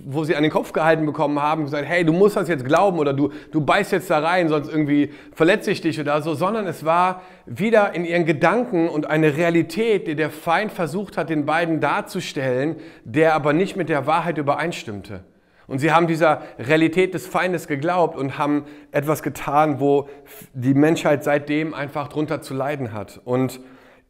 wo 0.06 0.24
sie 0.24 0.34
an 0.34 0.42
den 0.42 0.50
Kopf 0.50 0.72
gehalten 0.72 1.06
bekommen 1.06 1.40
haben, 1.40 1.64
gesagt, 1.64 1.86
hey, 1.86 2.04
du 2.04 2.12
musst 2.12 2.36
das 2.36 2.48
jetzt 2.48 2.64
glauben 2.64 2.98
oder 2.98 3.12
du, 3.12 3.30
du 3.52 3.60
beißt 3.60 3.92
jetzt 3.92 4.10
da 4.10 4.18
rein, 4.18 4.48
sonst 4.48 4.68
irgendwie 4.68 5.12
verletze 5.32 5.70
ich 5.70 5.80
dich 5.80 6.00
oder 6.00 6.20
so, 6.20 6.34
sondern 6.34 6.66
es 6.66 6.84
war 6.84 7.22
wieder 7.46 7.94
in 7.94 8.04
ihren 8.04 8.26
Gedanken 8.26 8.88
und 8.88 9.08
eine 9.08 9.36
Realität, 9.36 10.08
die 10.08 10.16
der 10.16 10.30
Feind 10.30 10.72
versucht 10.72 11.16
hat, 11.16 11.30
den 11.30 11.46
beiden 11.46 11.80
darzustellen, 11.80 12.76
der 13.04 13.34
aber 13.34 13.52
nicht 13.52 13.76
mit 13.76 13.88
der 13.88 14.06
Wahrheit 14.06 14.36
übereinstimmte. 14.36 15.20
Und 15.66 15.78
sie 15.78 15.92
haben 15.92 16.06
dieser 16.06 16.42
Realität 16.58 17.14
des 17.14 17.26
Feindes 17.26 17.68
geglaubt 17.68 18.18
und 18.18 18.36
haben 18.36 18.64
etwas 18.92 19.22
getan, 19.22 19.80
wo 19.80 20.08
die 20.52 20.74
Menschheit 20.74 21.24
seitdem 21.24 21.72
einfach 21.72 22.08
drunter 22.08 22.42
zu 22.42 22.52
leiden 22.52 22.92
hat. 22.92 23.20
Und 23.24 23.60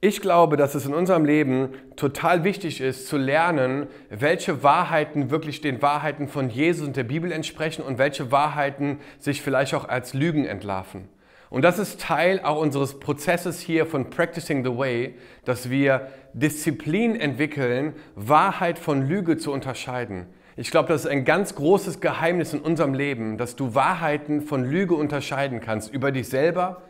ich 0.05 0.21
glaube, 0.21 0.59
dass 0.59 0.75
es 0.75 0.85
in 0.85 0.93
unserem 0.93 1.25
Leben 1.25 1.71
total 1.97 2.45
wichtig 2.45 2.83
ist 2.83 3.09
zu 3.09 3.17
lernen, 3.17 3.87
welche 4.11 4.63
Wahrheiten 4.63 5.31
wirklich 5.31 5.63
den 5.63 5.81
Wahrheiten 5.81 6.29
von 6.29 6.51
Jesus 6.51 6.87
und 6.87 6.95
der 6.95 7.05
Bibel 7.05 7.33
entsprechen 7.33 7.81
und 7.81 7.97
welche 7.97 8.31
Wahrheiten 8.31 8.99
sich 9.19 9.41
vielleicht 9.41 9.73
auch 9.73 9.89
als 9.89 10.13
Lügen 10.13 10.45
entlarven. 10.45 11.09
Und 11.49 11.63
das 11.63 11.79
ist 11.79 12.03
Teil 12.03 12.41
auch 12.45 12.61
unseres 12.61 13.01
Prozesses 13.01 13.61
hier 13.61 13.87
von 13.87 14.11
Practicing 14.11 14.63
the 14.63 14.77
Way, 14.77 15.15
dass 15.47 15.71
wir 15.71 16.09
Disziplin 16.35 17.19
entwickeln, 17.19 17.95
Wahrheit 18.15 18.79
von 18.79 19.09
Lüge 19.09 19.39
zu 19.39 19.53
unterscheiden. 19.53 20.27
Ich 20.57 20.71
glaube, 20.71 20.91
das 20.91 21.07
ist 21.07 21.11
ein 21.11 21.25
ganz 21.25 21.55
großes 21.55 22.01
Geheimnis 22.01 22.53
in 22.53 22.61
unserem 22.61 22.93
Leben, 22.93 23.39
dass 23.39 23.57
du 23.57 23.75
Wahrheiten 23.75 24.43
von 24.43 24.65
Lüge 24.65 24.97
unterscheiden 24.97 25.63
kannst 25.63 25.95
über 25.95 26.13
dich 26.13 26.29
selber, 26.29 26.83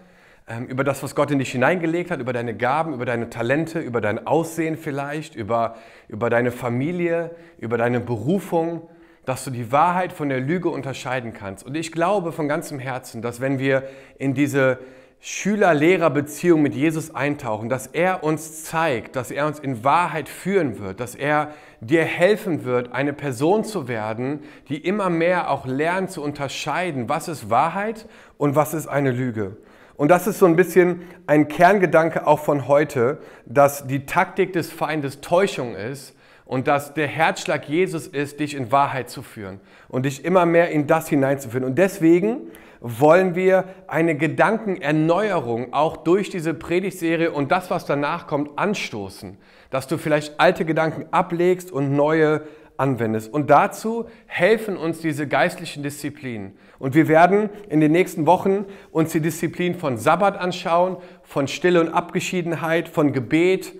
über 0.68 0.84
das, 0.84 1.02
was 1.02 1.14
Gott 1.14 1.30
in 1.30 1.38
dich 1.38 1.52
hineingelegt 1.52 2.10
hat, 2.10 2.20
über 2.20 2.34
deine 2.34 2.54
Gaben, 2.54 2.92
über 2.92 3.06
deine 3.06 3.30
Talente, 3.30 3.80
über 3.80 4.00
dein 4.00 4.26
Aussehen 4.26 4.76
vielleicht, 4.76 5.34
über, 5.34 5.76
über 6.08 6.28
deine 6.28 6.50
Familie, 6.50 7.34
über 7.58 7.78
deine 7.78 8.00
Berufung. 8.00 8.88
dass 9.24 9.44
du 9.44 9.50
die 9.50 9.72
Wahrheit 9.72 10.12
von 10.12 10.28
der 10.28 10.40
Lüge 10.40 10.68
unterscheiden 10.68 11.32
kannst. 11.32 11.64
Und 11.64 11.74
ich 11.76 11.92
glaube 11.92 12.30
von 12.30 12.46
ganzem 12.46 12.78
Herzen, 12.78 13.22
dass 13.22 13.40
wenn 13.40 13.58
wir 13.58 13.84
in 14.18 14.34
diese 14.34 14.78
Schüler-Lehrer-Beziehung 15.20 16.60
mit 16.60 16.74
Jesus 16.74 17.14
eintauchen, 17.14 17.70
dass 17.70 17.86
er 17.86 18.22
uns 18.22 18.64
zeigt, 18.64 19.16
dass 19.16 19.30
er 19.30 19.46
uns 19.46 19.58
in 19.58 19.82
Wahrheit 19.82 20.28
führen 20.28 20.78
wird, 20.78 21.00
dass 21.00 21.14
er 21.14 21.52
dir 21.80 22.04
helfen 22.04 22.64
wird, 22.64 22.92
eine 22.92 23.14
Person 23.14 23.64
zu 23.64 23.88
werden, 23.88 24.40
die 24.68 24.76
immer 24.76 25.08
mehr 25.08 25.50
auch 25.50 25.64
lernt 25.64 26.10
zu 26.10 26.22
unterscheiden, 26.22 27.08
was 27.08 27.28
ist 27.28 27.48
Wahrheit 27.48 28.06
und 28.36 28.54
was 28.54 28.74
ist 28.74 28.86
eine 28.86 29.12
Lüge. 29.12 29.56
Und 29.96 30.08
das 30.08 30.26
ist 30.26 30.38
so 30.38 30.46
ein 30.46 30.56
bisschen 30.56 31.02
ein 31.26 31.48
Kerngedanke 31.48 32.26
auch 32.26 32.40
von 32.40 32.66
heute, 32.66 33.18
dass 33.46 33.86
die 33.86 34.06
Taktik 34.06 34.52
des 34.52 34.72
Feindes 34.72 35.20
Täuschung 35.20 35.76
ist 35.76 36.16
und 36.46 36.66
dass 36.66 36.94
der 36.94 37.06
Herzschlag 37.06 37.68
Jesus 37.68 38.06
ist, 38.06 38.40
dich 38.40 38.54
in 38.54 38.72
Wahrheit 38.72 39.08
zu 39.08 39.22
führen 39.22 39.60
und 39.88 40.04
dich 40.04 40.24
immer 40.24 40.46
mehr 40.46 40.70
in 40.70 40.86
das 40.86 41.08
hineinzuführen. 41.08 41.64
Und 41.64 41.76
deswegen 41.76 42.48
wollen 42.80 43.34
wir 43.34 43.64
eine 43.86 44.14
Gedankenerneuerung 44.14 45.72
auch 45.72 45.96
durch 45.96 46.28
diese 46.28 46.52
Predigtserie 46.52 47.30
und 47.30 47.50
das, 47.50 47.70
was 47.70 47.86
danach 47.86 48.26
kommt, 48.26 48.58
anstoßen, 48.58 49.38
dass 49.70 49.86
du 49.86 49.96
vielleicht 49.96 50.38
alte 50.38 50.64
Gedanken 50.66 51.06
ablegst 51.10 51.72
und 51.72 51.96
neue 51.96 52.42
anwendest. 52.76 53.32
Und 53.32 53.50
dazu 53.50 54.06
helfen 54.26 54.76
uns 54.76 55.00
diese 55.00 55.26
geistlichen 55.26 55.82
Disziplinen. 55.82 56.56
Und 56.78 56.94
wir 56.94 57.08
werden 57.08 57.50
in 57.68 57.80
den 57.80 57.92
nächsten 57.92 58.26
Wochen 58.26 58.66
uns 58.90 59.12
die 59.12 59.20
Disziplin 59.20 59.74
von 59.74 59.96
Sabbat 59.96 60.36
anschauen, 60.38 60.96
von 61.22 61.48
Stille 61.48 61.80
und 61.80 61.88
Abgeschiedenheit, 61.88 62.88
von 62.88 63.12
Gebet, 63.12 63.72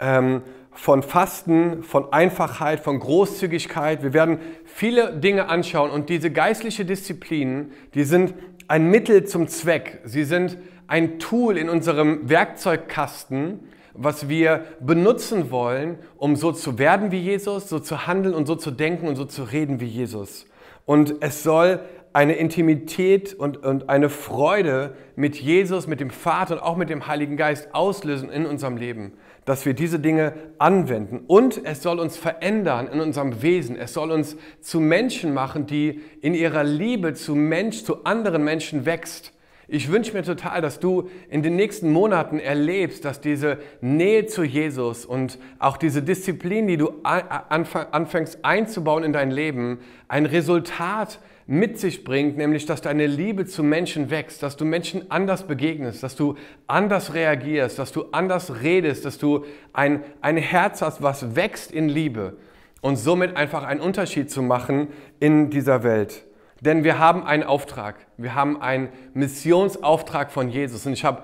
ähm, 0.00 0.42
von 0.72 1.02
Fasten, 1.02 1.82
von 1.82 2.12
Einfachheit, 2.12 2.80
von 2.80 2.98
Großzügigkeit. 2.98 4.02
Wir 4.02 4.12
werden 4.12 4.38
viele 4.64 5.16
Dinge 5.16 5.48
anschauen 5.48 5.90
und 5.90 6.08
diese 6.08 6.30
geistliche 6.30 6.84
Disziplinen, 6.84 7.72
die 7.94 8.04
sind 8.04 8.34
ein 8.66 8.90
Mittel 8.90 9.24
zum 9.24 9.46
Zweck. 9.46 10.00
Sie 10.04 10.24
sind 10.24 10.58
ein 10.86 11.18
Tool 11.18 11.56
in 11.56 11.68
unserem 11.68 12.28
Werkzeugkasten, 12.28 13.60
was 13.94 14.28
wir 14.28 14.64
benutzen 14.80 15.50
wollen, 15.50 15.98
um 16.16 16.36
so 16.36 16.52
zu 16.52 16.78
werden 16.78 17.12
wie 17.12 17.20
Jesus, 17.20 17.68
so 17.68 17.78
zu 17.78 18.06
handeln 18.06 18.34
und 18.34 18.46
so 18.46 18.56
zu 18.56 18.70
denken 18.70 19.08
und 19.08 19.16
so 19.16 19.24
zu 19.24 19.44
reden 19.44 19.80
wie 19.80 19.86
Jesus. 19.86 20.46
Und 20.84 21.16
es 21.20 21.42
soll 21.42 21.80
eine 22.14 22.34
Intimität 22.34 23.34
und, 23.34 23.56
und 23.58 23.88
eine 23.88 24.08
Freude 24.08 24.94
mit 25.16 25.34
Jesus, 25.36 25.88
mit 25.88 25.98
dem 25.98 26.10
Vater 26.10 26.54
und 26.54 26.62
auch 26.62 26.76
mit 26.76 26.88
dem 26.88 27.08
Heiligen 27.08 27.36
Geist 27.36 27.74
auslösen 27.74 28.30
in 28.30 28.46
unserem 28.46 28.76
Leben, 28.76 29.14
dass 29.44 29.66
wir 29.66 29.74
diese 29.74 29.98
Dinge 29.98 30.32
anwenden. 30.58 31.24
Und 31.26 31.60
es 31.64 31.82
soll 31.82 31.98
uns 31.98 32.16
verändern 32.16 32.86
in 32.86 33.00
unserem 33.00 33.42
Wesen. 33.42 33.76
Es 33.76 33.94
soll 33.94 34.12
uns 34.12 34.36
zu 34.60 34.78
Menschen 34.78 35.34
machen, 35.34 35.66
die 35.66 36.02
in 36.20 36.34
ihrer 36.34 36.62
Liebe 36.62 37.14
zu 37.14 37.34
Mensch, 37.34 37.82
zu 37.82 38.04
anderen 38.04 38.44
Menschen 38.44 38.86
wächst. 38.86 39.33
Ich 39.66 39.90
wünsche 39.90 40.12
mir 40.12 40.22
total, 40.22 40.60
dass 40.60 40.78
du 40.78 41.08
in 41.30 41.42
den 41.42 41.56
nächsten 41.56 41.90
Monaten 41.90 42.38
erlebst, 42.38 43.04
dass 43.04 43.20
diese 43.20 43.58
Nähe 43.80 44.26
zu 44.26 44.44
Jesus 44.44 45.06
und 45.06 45.38
auch 45.58 45.78
diese 45.78 46.02
Disziplin, 46.02 46.66
die 46.66 46.76
du 46.76 46.92
anfängst 47.02 48.44
einzubauen 48.44 49.04
in 49.04 49.12
dein 49.14 49.30
Leben, 49.30 49.78
ein 50.06 50.26
Resultat 50.26 51.18
mit 51.46 51.78
sich 51.78 52.04
bringt, 52.04 52.36
nämlich 52.36 52.66
dass 52.66 52.80
deine 52.80 53.06
Liebe 53.06 53.46
zu 53.46 53.62
Menschen 53.62 54.10
wächst, 54.10 54.42
dass 54.42 54.56
du 54.56 54.64
Menschen 54.64 55.10
anders 55.10 55.46
begegnest, 55.46 56.02
dass 56.02 56.16
du 56.16 56.36
anders 56.66 57.14
reagierst, 57.14 57.78
dass 57.78 57.92
du 57.92 58.06
anders 58.12 58.62
redest, 58.62 59.04
dass 59.04 59.18
du 59.18 59.44
ein, 59.72 60.02
ein 60.20 60.36
Herz 60.36 60.82
hast, 60.82 61.02
was 61.02 61.36
wächst 61.36 61.70
in 61.70 61.88
Liebe 61.88 62.36
und 62.80 62.96
somit 62.96 63.36
einfach 63.36 63.64
einen 63.64 63.80
Unterschied 63.80 64.30
zu 64.30 64.42
machen 64.42 64.88
in 65.20 65.50
dieser 65.50 65.82
Welt. 65.84 66.24
Denn 66.64 66.82
wir 66.82 66.98
haben 66.98 67.26
einen 67.26 67.42
Auftrag, 67.42 67.96
wir 68.16 68.34
haben 68.34 68.62
einen 68.62 68.88
Missionsauftrag 69.12 70.32
von 70.32 70.48
Jesus. 70.48 70.86
Und 70.86 70.94
ich 70.94 71.04
habe 71.04 71.22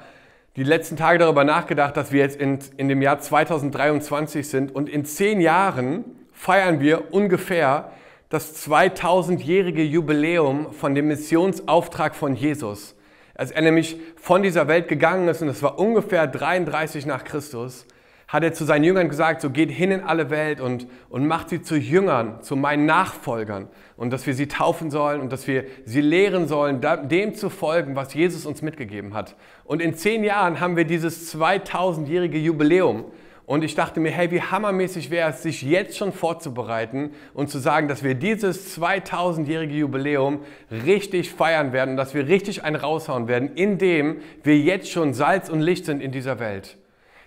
die 0.56 0.64
letzten 0.64 0.96
Tage 0.96 1.18
darüber 1.18 1.44
nachgedacht, 1.44 1.96
dass 1.96 2.12
wir 2.12 2.20
jetzt 2.20 2.38
in, 2.38 2.58
in 2.76 2.88
dem 2.88 3.00
Jahr 3.00 3.20
2023 3.20 4.46
sind 4.46 4.74
und 4.74 4.90
in 4.90 5.06
zehn 5.06 5.40
Jahren 5.40 6.04
feiern 6.32 6.80
wir 6.80 7.14
ungefähr 7.14 7.90
das 8.28 8.68
2000-jährige 8.68 9.82
Jubiläum 9.82 10.74
von 10.74 10.94
dem 10.94 11.08
Missionsauftrag 11.08 12.14
von 12.14 12.34
Jesus. 12.34 12.94
Als 13.34 13.50
er 13.50 13.62
nämlich 13.62 13.96
von 14.16 14.42
dieser 14.42 14.68
Welt 14.68 14.88
gegangen 14.88 15.26
ist, 15.28 15.40
und 15.40 15.48
das 15.48 15.62
war 15.62 15.78
ungefähr 15.78 16.26
33 16.26 17.06
nach 17.06 17.24
Christus, 17.24 17.86
hat 18.30 18.44
er 18.44 18.52
zu 18.52 18.64
seinen 18.64 18.84
Jüngern 18.84 19.08
gesagt, 19.08 19.40
so 19.40 19.50
geht 19.50 19.72
hin 19.72 19.90
in 19.90 20.02
alle 20.02 20.30
Welt 20.30 20.60
und, 20.60 20.86
und 21.08 21.26
macht 21.26 21.48
sie 21.48 21.62
zu 21.62 21.76
Jüngern, 21.76 22.42
zu 22.42 22.54
meinen 22.54 22.86
Nachfolgern 22.86 23.66
und 23.96 24.12
dass 24.12 24.24
wir 24.24 24.34
sie 24.34 24.46
taufen 24.46 24.92
sollen 24.92 25.20
und 25.20 25.32
dass 25.32 25.48
wir 25.48 25.64
sie 25.84 26.00
lehren 26.00 26.46
sollen, 26.46 26.80
dem 27.08 27.34
zu 27.34 27.50
folgen, 27.50 27.96
was 27.96 28.14
Jesus 28.14 28.46
uns 28.46 28.62
mitgegeben 28.62 29.14
hat. 29.14 29.34
Und 29.64 29.82
in 29.82 29.94
zehn 29.94 30.22
Jahren 30.22 30.60
haben 30.60 30.76
wir 30.76 30.84
dieses 30.84 31.34
2000-jährige 31.36 32.38
Jubiläum. 32.38 33.06
Und 33.46 33.64
ich 33.64 33.74
dachte 33.74 33.98
mir, 33.98 34.12
hey, 34.12 34.30
wie 34.30 34.40
hammermäßig 34.40 35.10
wäre 35.10 35.30
es, 35.30 35.42
sich 35.42 35.62
jetzt 35.62 35.98
schon 35.98 36.12
vorzubereiten 36.12 37.10
und 37.34 37.50
zu 37.50 37.58
sagen, 37.58 37.88
dass 37.88 38.04
wir 38.04 38.14
dieses 38.14 38.78
2000-jährige 38.80 39.74
Jubiläum 39.74 40.44
richtig 40.70 41.32
feiern 41.32 41.72
werden, 41.72 41.96
dass 41.96 42.14
wir 42.14 42.28
richtig 42.28 42.62
einen 42.62 42.76
raushauen 42.76 43.26
werden, 43.26 43.56
indem 43.56 44.20
wir 44.44 44.56
jetzt 44.56 44.88
schon 44.88 45.14
Salz 45.14 45.48
und 45.48 45.62
Licht 45.62 45.84
sind 45.84 46.00
in 46.00 46.12
dieser 46.12 46.38
Welt. 46.38 46.76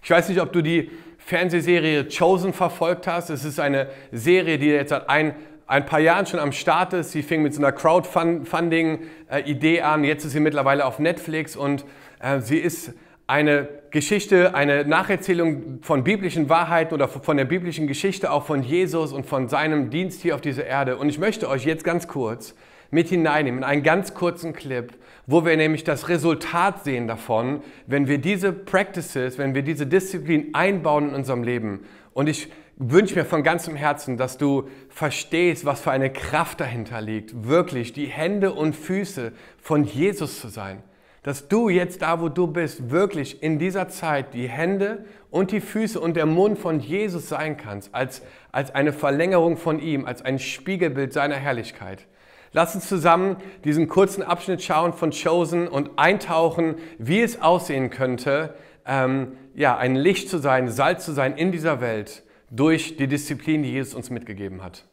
Ich 0.04 0.10
weiß 0.10 0.28
nicht, 0.28 0.42
ob 0.42 0.52
du 0.52 0.62
die 0.62 0.92
Fernsehserie 1.18 2.10
Chosen 2.10 2.52
verfolgt 2.52 3.08
hast. 3.08 3.30
Es 3.30 3.46
ist 3.46 3.58
eine 3.58 3.88
Serie, 4.12 4.58
die 4.58 4.68
jetzt 4.68 4.90
seit 4.90 5.08
ein, 5.08 5.34
ein 5.66 5.86
paar 5.86 6.02
Jahren 6.02 6.26
schon 6.26 6.42
am 6.42 6.52
Start 6.52 6.92
ist. 6.92 7.14
Sie 7.14 7.24
fing 7.24 7.42
mit 7.42 7.54
so 7.54 7.62
einer 7.62 7.72
Crowdfunding-Idee 7.72 9.82
an. 9.82 10.04
Jetzt 10.04 10.26
ist 10.26 10.34
sie 10.34 10.42
mittlerweile 10.42 10.86
auf 10.86 11.00
Netflix 11.00 11.56
und 11.56 11.86
äh, 12.20 12.42
sie 12.42 12.58
ist 12.58 12.92
eine 13.28 13.70
Geschichte, 13.92 14.54
eine 14.54 14.84
Nacherzählung 14.84 15.80
von 15.82 16.04
biblischen 16.04 16.50
Wahrheiten 16.50 16.94
oder 16.94 17.08
von 17.08 17.38
der 17.38 17.46
biblischen 17.46 17.88
Geschichte, 17.88 18.30
auch 18.30 18.46
von 18.46 18.62
Jesus 18.62 19.14
und 19.14 19.26
von 19.26 19.48
seinem 19.48 19.90
Dienst 19.90 20.22
hier 20.22 20.36
auf 20.36 20.42
dieser 20.42 20.66
Erde. 20.66 20.98
Und 20.98 21.08
ich 21.08 21.18
möchte 21.18 21.48
euch 21.48 21.64
jetzt 21.64 21.86
ganz 21.86 22.10
kurz 22.10 22.56
mit 22.92 23.08
hineinnehmen 23.08 23.60
in 23.60 23.64
einen 23.64 23.84
ganz 23.84 24.14
kurzen 24.14 24.52
Clip, 24.52 24.92
wo 25.26 25.46
wir 25.46 25.56
nämlich 25.58 25.84
das 25.84 26.10
Resultat 26.10 26.84
sehen 26.84 27.08
davon, 27.08 27.62
wenn 27.88 28.08
wir 28.08 28.18
diese 28.18 28.52
Practices, 28.52 29.38
wenn 29.38 29.56
wir 29.56 29.62
diese 29.62 29.88
Disziplin 29.88 30.54
einbauen 30.54 31.10
in 31.10 31.16
unserem 31.16 31.44
Leben. 31.44 31.86
Und 32.14 32.28
ich 32.28 32.52
wünsche 32.78 33.16
mir 33.16 33.26
von 33.26 33.44
ganzem 33.44 33.76
Herzen, 33.76 34.18
dass 34.18 34.38
du 34.38 34.68
verstehst, 34.90 35.66
was 35.66 35.82
für 35.82 35.92
eine 35.92 36.12
Kraft 36.12 36.60
dahinter 36.60 37.02
liegt, 37.02 37.48
wirklich 37.48 37.94
die 37.94 38.08
Hände 38.08 38.54
und 38.54 38.76
Füße 38.76 39.32
von 39.62 39.84
Jesus 39.84 40.40
zu 40.40 40.48
sein 40.48 40.84
dass 41.24 41.48
du 41.48 41.70
jetzt 41.70 42.02
da, 42.02 42.20
wo 42.20 42.28
du 42.28 42.48
bist, 42.48 42.92
wirklich 42.92 43.42
in 43.42 43.58
dieser 43.58 43.88
Zeit 43.88 44.34
die 44.34 44.50
Hände 44.50 45.06
und 45.32 45.52
die 45.52 45.62
Füße 45.62 46.00
und 46.00 46.16
der 46.16 46.26
Mund 46.26 46.60
von 46.60 46.82
Jesus 46.82 47.30
sein 47.30 47.56
kannst, 47.56 47.96
als, 47.96 48.22
als 48.52 48.76
eine 48.76 48.92
Verlängerung 48.92 49.56
von 49.56 49.80
ihm, 49.80 50.06
als 50.06 50.22
ein 50.22 50.38
Spiegelbild 50.38 51.14
seiner 51.14 51.36
Herrlichkeit. 51.36 52.06
Lass 52.54 52.76
uns 52.76 52.88
zusammen 52.88 53.38
diesen 53.64 53.88
kurzen 53.88 54.22
Abschnitt 54.22 54.62
schauen 54.62 54.94
von 54.94 55.12
Chosen 55.12 55.68
und 55.68 55.98
eintauchen, 55.98 56.76
wie 57.00 57.22
es 57.22 57.42
aussehen 57.42 57.90
könnte, 57.90 58.54
ähm, 58.86 59.34
ja, 59.56 59.76
ein 59.78 59.96
Licht 59.96 60.30
zu 60.30 60.38
sein, 60.38 60.70
Salz 60.70 61.04
zu 61.04 61.14
sein 61.14 61.36
in 61.36 61.52
dieser 61.52 61.82
Welt 61.82 62.24
durch 62.52 62.96
die 62.98 63.08
Disziplin, 63.08 63.64
die 63.64 63.72
Jesus 63.72 63.96
uns 63.96 64.12
mitgegeben 64.12 64.64
hat. 64.64 64.86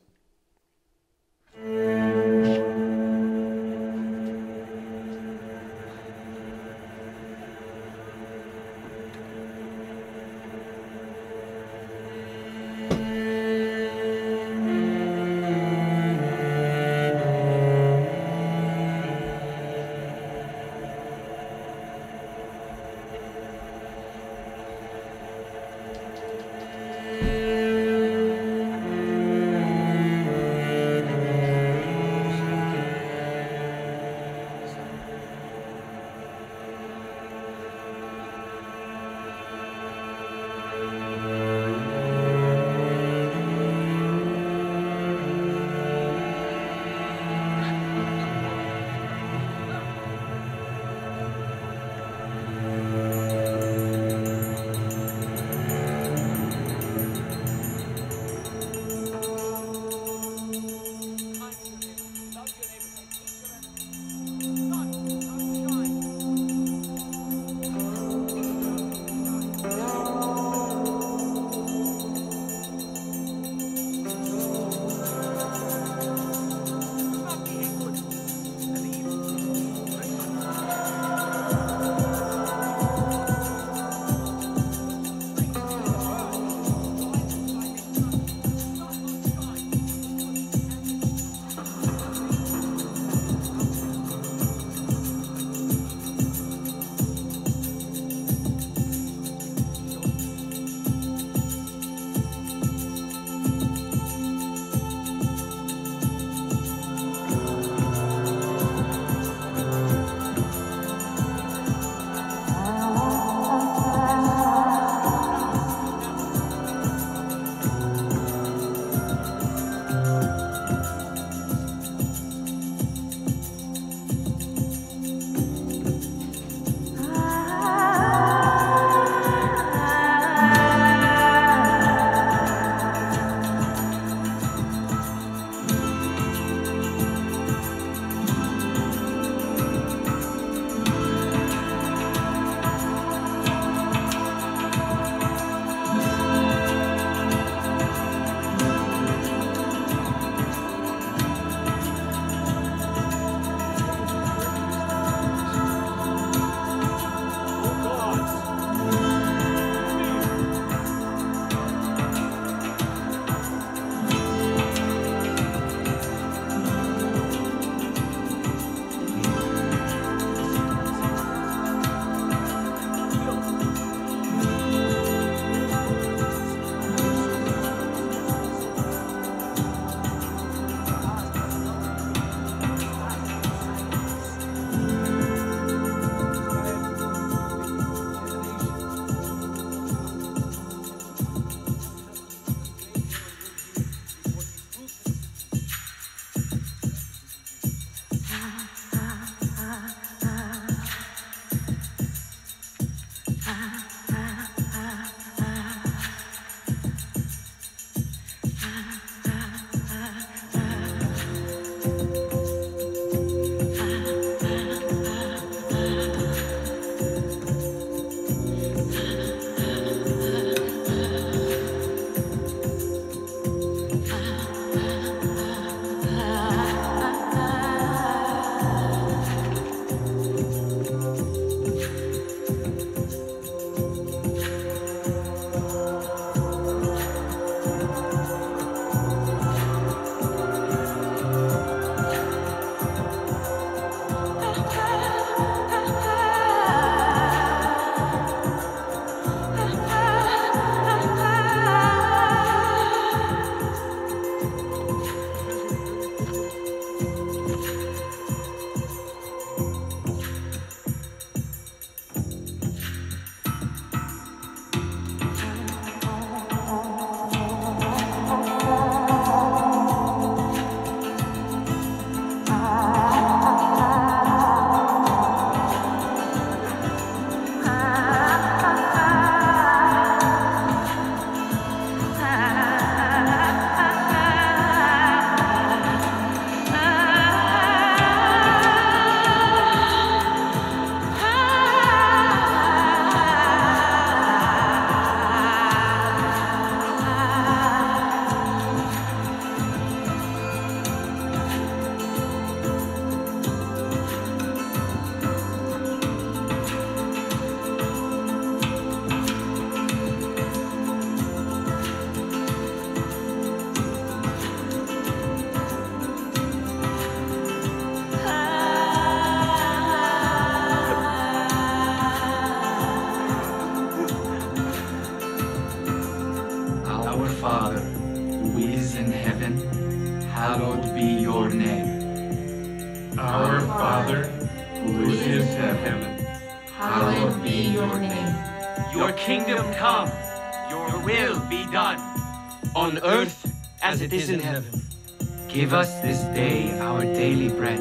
Give 345.52 345.74
us 345.74 345.98
this 346.00 346.20
day 346.32 346.78
our 346.78 347.00
daily 347.00 347.48
bread. 347.48 347.80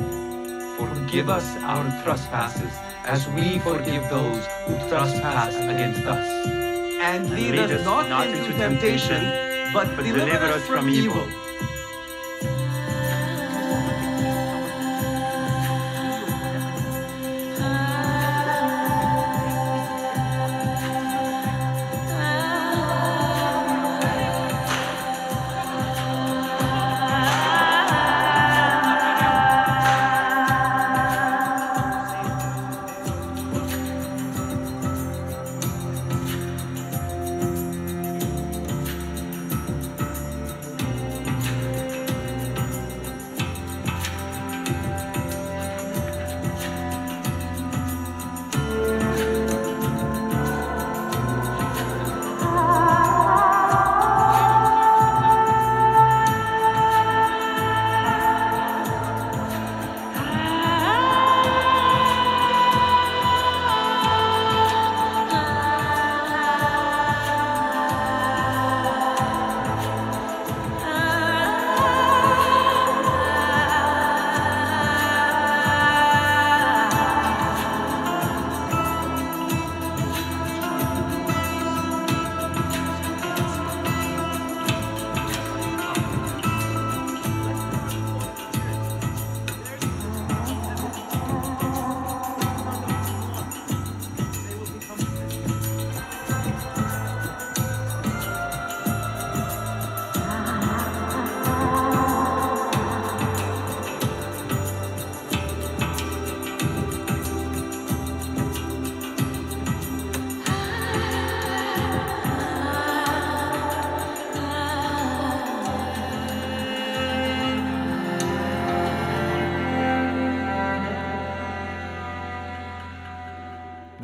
Forgive 0.75 1.29
us 1.29 1.45
our 1.58 1.86
trespasses, 2.03 2.73
as 3.05 3.27
we 3.27 3.60
forgive 3.60 4.10
those 4.10 4.43
who 4.65 4.73
trespass 4.89 5.53
against 5.53 6.01
us. 6.01 6.27
And 6.99 7.29
lead 7.29 7.60
us 7.60 7.86
not 7.86 8.27
into 8.27 8.53
temptation, 8.53 9.21
but 9.71 9.86
deliver 9.97 10.45
us 10.45 10.65
from 10.65 10.89
evil. 10.89 11.27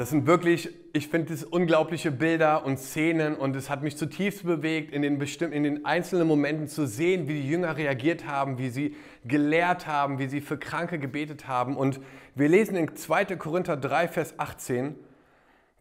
Das 0.06 0.12
sind 0.12 0.28
wirklich, 0.28 0.70
ich 0.94 1.08
finde 1.08 1.34
es 1.34 1.44
unglaubliche 1.44 2.12
Bilder 2.12 2.64
und 2.64 2.78
Szenen 2.78 3.34
und 3.36 3.56
es 3.56 3.72
hat 3.72 3.82
mich 3.82 3.98
zutiefst 3.98 4.46
bewegt, 4.46 4.94
in 4.94 5.02
den, 5.02 5.20
in 5.20 5.64
den 5.64 5.84
einzelnen 5.84 6.28
Momenten 6.28 6.68
zu 6.68 6.86
sehen, 6.86 7.28
wie 7.28 7.42
die 7.42 7.50
Jünger 7.50 7.76
reagiert 7.76 8.28
haben, 8.28 8.60
wie 8.60 8.70
sie 8.70 8.96
gelehrt 9.24 9.88
haben, 9.88 10.20
wie 10.20 10.28
sie 10.28 10.42
für 10.42 10.60
Kranke 10.60 11.00
gebetet 11.00 11.48
haben. 11.48 11.76
Und 11.76 12.00
wir 12.36 12.48
lesen 12.48 12.76
in 12.76 12.96
2. 12.96 13.36
Korinther 13.38 13.78
3, 13.78 14.08
Vers 14.08 14.36
18, 14.38 14.94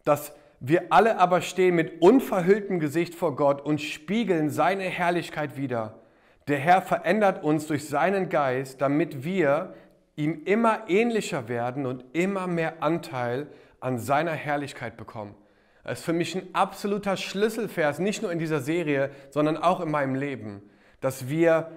dass 0.05 0.33
wir 0.59 0.85
alle 0.89 1.19
aber 1.19 1.41
stehen 1.41 1.75
mit 1.75 2.01
unverhülltem 2.01 2.79
Gesicht 2.79 3.13
vor 3.13 3.35
Gott 3.35 3.63
und 3.63 3.79
spiegeln 3.79 4.49
seine 4.49 4.85
Herrlichkeit 4.85 5.55
wider. 5.55 5.99
Der 6.47 6.57
Herr 6.57 6.81
verändert 6.81 7.43
uns 7.43 7.67
durch 7.67 7.87
seinen 7.87 8.29
Geist, 8.29 8.81
damit 8.81 9.23
wir 9.23 9.75
ihm 10.15 10.41
immer 10.45 10.85
ähnlicher 10.87 11.47
werden 11.47 11.85
und 11.85 12.05
immer 12.13 12.47
mehr 12.47 12.81
Anteil 12.81 13.49
an 13.79 13.97
seiner 13.97 14.33
Herrlichkeit 14.33 14.97
bekommen. 14.97 15.35
Das 15.83 15.99
ist 15.99 16.05
für 16.05 16.13
mich 16.13 16.35
ein 16.35 16.53
absoluter 16.53 17.15
Schlüsselvers, 17.15 17.99
nicht 17.99 18.21
nur 18.21 18.31
in 18.31 18.39
dieser 18.39 18.59
Serie, 18.59 19.11
sondern 19.29 19.55
auch 19.57 19.81
in 19.81 19.91
meinem 19.91 20.15
Leben, 20.15 20.63
dass 20.99 21.29
wir 21.29 21.71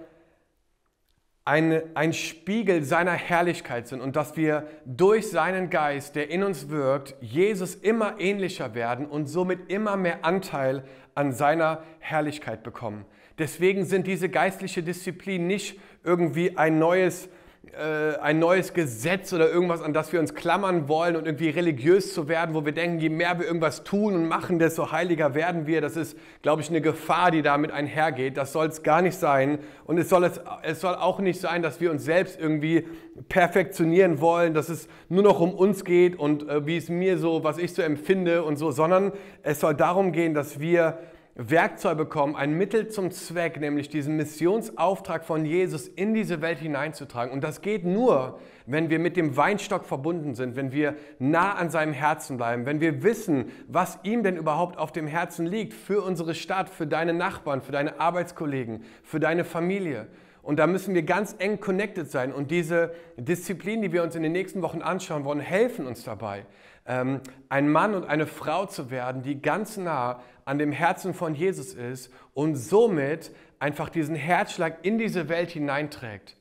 eine, 1.44 1.84
ein 1.94 2.12
Spiegel 2.12 2.82
seiner 2.84 3.12
Herrlichkeit 3.12 3.88
sind 3.88 4.02
und 4.02 4.16
dass 4.16 4.36
wir 4.36 4.66
durch 4.84 5.30
seinen 5.30 5.70
Geist, 5.70 6.14
der 6.14 6.30
in 6.30 6.42
uns 6.42 6.68
wirkt, 6.68 7.16
Jesus 7.22 7.74
immer 7.74 8.20
ähnlicher 8.20 8.74
werden 8.74 9.06
und 9.06 9.26
somit 9.26 9.70
immer 9.70 9.96
mehr 9.96 10.24
Anteil 10.26 10.84
an 11.14 11.32
seiner 11.32 11.82
Herrlichkeit 12.00 12.62
bekommen. 12.62 13.06
Deswegen 13.38 13.84
sind 13.84 14.06
diese 14.06 14.28
geistliche 14.28 14.82
Disziplin 14.82 15.46
nicht 15.46 15.80
irgendwie 16.04 16.58
ein 16.58 16.78
neues 16.78 17.30
äh, 17.72 18.16
ein 18.20 18.38
neues 18.38 18.72
Gesetz 18.72 19.32
oder 19.32 19.50
irgendwas, 19.50 19.82
an 19.82 19.92
das 19.92 20.12
wir 20.12 20.20
uns 20.20 20.34
klammern 20.34 20.88
wollen 20.88 21.16
und 21.16 21.26
irgendwie 21.26 21.50
religiös 21.50 22.14
zu 22.14 22.26
werden, 22.28 22.54
wo 22.54 22.64
wir 22.64 22.72
denken, 22.72 22.98
je 22.98 23.08
mehr 23.08 23.38
wir 23.38 23.46
irgendwas 23.46 23.84
tun 23.84 24.14
und 24.14 24.26
machen, 24.26 24.58
desto 24.58 24.90
heiliger 24.90 25.34
werden 25.34 25.66
wir. 25.66 25.80
Das 25.80 25.96
ist, 25.96 26.16
glaube 26.42 26.62
ich, 26.62 26.70
eine 26.70 26.80
Gefahr, 26.80 27.30
die 27.30 27.42
damit 27.42 27.70
einhergeht. 27.70 28.36
Das 28.36 28.52
soll 28.52 28.66
es 28.66 28.82
gar 28.82 29.02
nicht 29.02 29.18
sein. 29.18 29.58
Und 29.84 29.98
es 29.98 30.08
soll, 30.08 30.24
es, 30.24 30.40
es 30.62 30.80
soll 30.80 30.94
auch 30.94 31.18
nicht 31.18 31.40
sein, 31.40 31.62
dass 31.62 31.80
wir 31.80 31.90
uns 31.90 32.04
selbst 32.04 32.40
irgendwie 32.40 32.86
perfektionieren 33.28 34.20
wollen, 34.20 34.54
dass 34.54 34.68
es 34.68 34.88
nur 35.08 35.22
noch 35.22 35.40
um 35.40 35.52
uns 35.52 35.84
geht 35.84 36.18
und 36.18 36.48
äh, 36.48 36.66
wie 36.66 36.76
es 36.76 36.88
mir 36.88 37.18
so, 37.18 37.44
was 37.44 37.58
ich 37.58 37.74
so 37.74 37.82
empfinde 37.82 38.44
und 38.44 38.56
so, 38.56 38.70
sondern 38.70 39.12
es 39.42 39.60
soll 39.60 39.74
darum 39.74 40.12
gehen, 40.12 40.34
dass 40.34 40.60
wir 40.60 40.98
Werkzeug 41.40 41.96
bekommen, 41.96 42.34
ein 42.34 42.58
Mittel 42.58 42.88
zum 42.88 43.12
Zweck, 43.12 43.60
nämlich 43.60 43.88
diesen 43.88 44.16
Missionsauftrag 44.16 45.24
von 45.24 45.44
Jesus 45.44 45.86
in 45.86 46.12
diese 46.12 46.40
Welt 46.40 46.58
hineinzutragen. 46.58 47.32
Und 47.32 47.44
das 47.44 47.60
geht 47.60 47.84
nur, 47.84 48.40
wenn 48.66 48.90
wir 48.90 48.98
mit 48.98 49.16
dem 49.16 49.36
Weinstock 49.36 49.84
verbunden 49.84 50.34
sind, 50.34 50.56
wenn 50.56 50.72
wir 50.72 50.96
nah 51.20 51.54
an 51.54 51.70
seinem 51.70 51.92
Herzen 51.92 52.38
bleiben, 52.38 52.66
wenn 52.66 52.80
wir 52.80 53.04
wissen, 53.04 53.52
was 53.68 54.00
ihm 54.02 54.24
denn 54.24 54.36
überhaupt 54.36 54.78
auf 54.78 54.90
dem 54.90 55.06
Herzen 55.06 55.46
liegt 55.46 55.74
für 55.74 56.02
unsere 56.02 56.34
Stadt, 56.34 56.68
für 56.68 56.88
deine 56.88 57.14
Nachbarn, 57.14 57.62
für 57.62 57.70
deine 57.70 58.00
Arbeitskollegen, 58.00 58.82
für 59.04 59.20
deine 59.20 59.44
Familie. 59.44 60.08
Und 60.42 60.58
da 60.58 60.66
müssen 60.66 60.92
wir 60.92 61.02
ganz 61.02 61.36
eng 61.38 61.60
connected 61.60 62.10
sein. 62.10 62.32
Und 62.32 62.50
diese 62.50 62.92
Disziplin, 63.16 63.80
die 63.80 63.92
wir 63.92 64.02
uns 64.02 64.16
in 64.16 64.24
den 64.24 64.32
nächsten 64.32 64.60
Wochen 64.62 64.82
anschauen 64.82 65.24
wollen, 65.24 65.40
helfen 65.40 65.86
uns 65.86 66.02
dabei, 66.02 66.46
ähm, 66.88 67.20
ein 67.48 67.68
Mann 67.68 67.94
und 67.94 68.08
eine 68.08 68.26
Frau 68.26 68.66
zu 68.66 68.90
werden, 68.90 69.22
die 69.22 69.40
ganz 69.40 69.76
nah 69.76 70.20
an 70.48 70.58
dem 70.58 70.72
Herzen 70.72 71.12
von 71.12 71.34
Jesus 71.34 71.74
ist 71.74 72.10
und 72.32 72.56
somit 72.56 73.32
einfach 73.58 73.90
diesen 73.90 74.14
Herzschlag 74.14 74.78
in 74.82 74.96
diese 74.96 75.28
Welt 75.28 75.50
hineinträgt. 75.50 76.36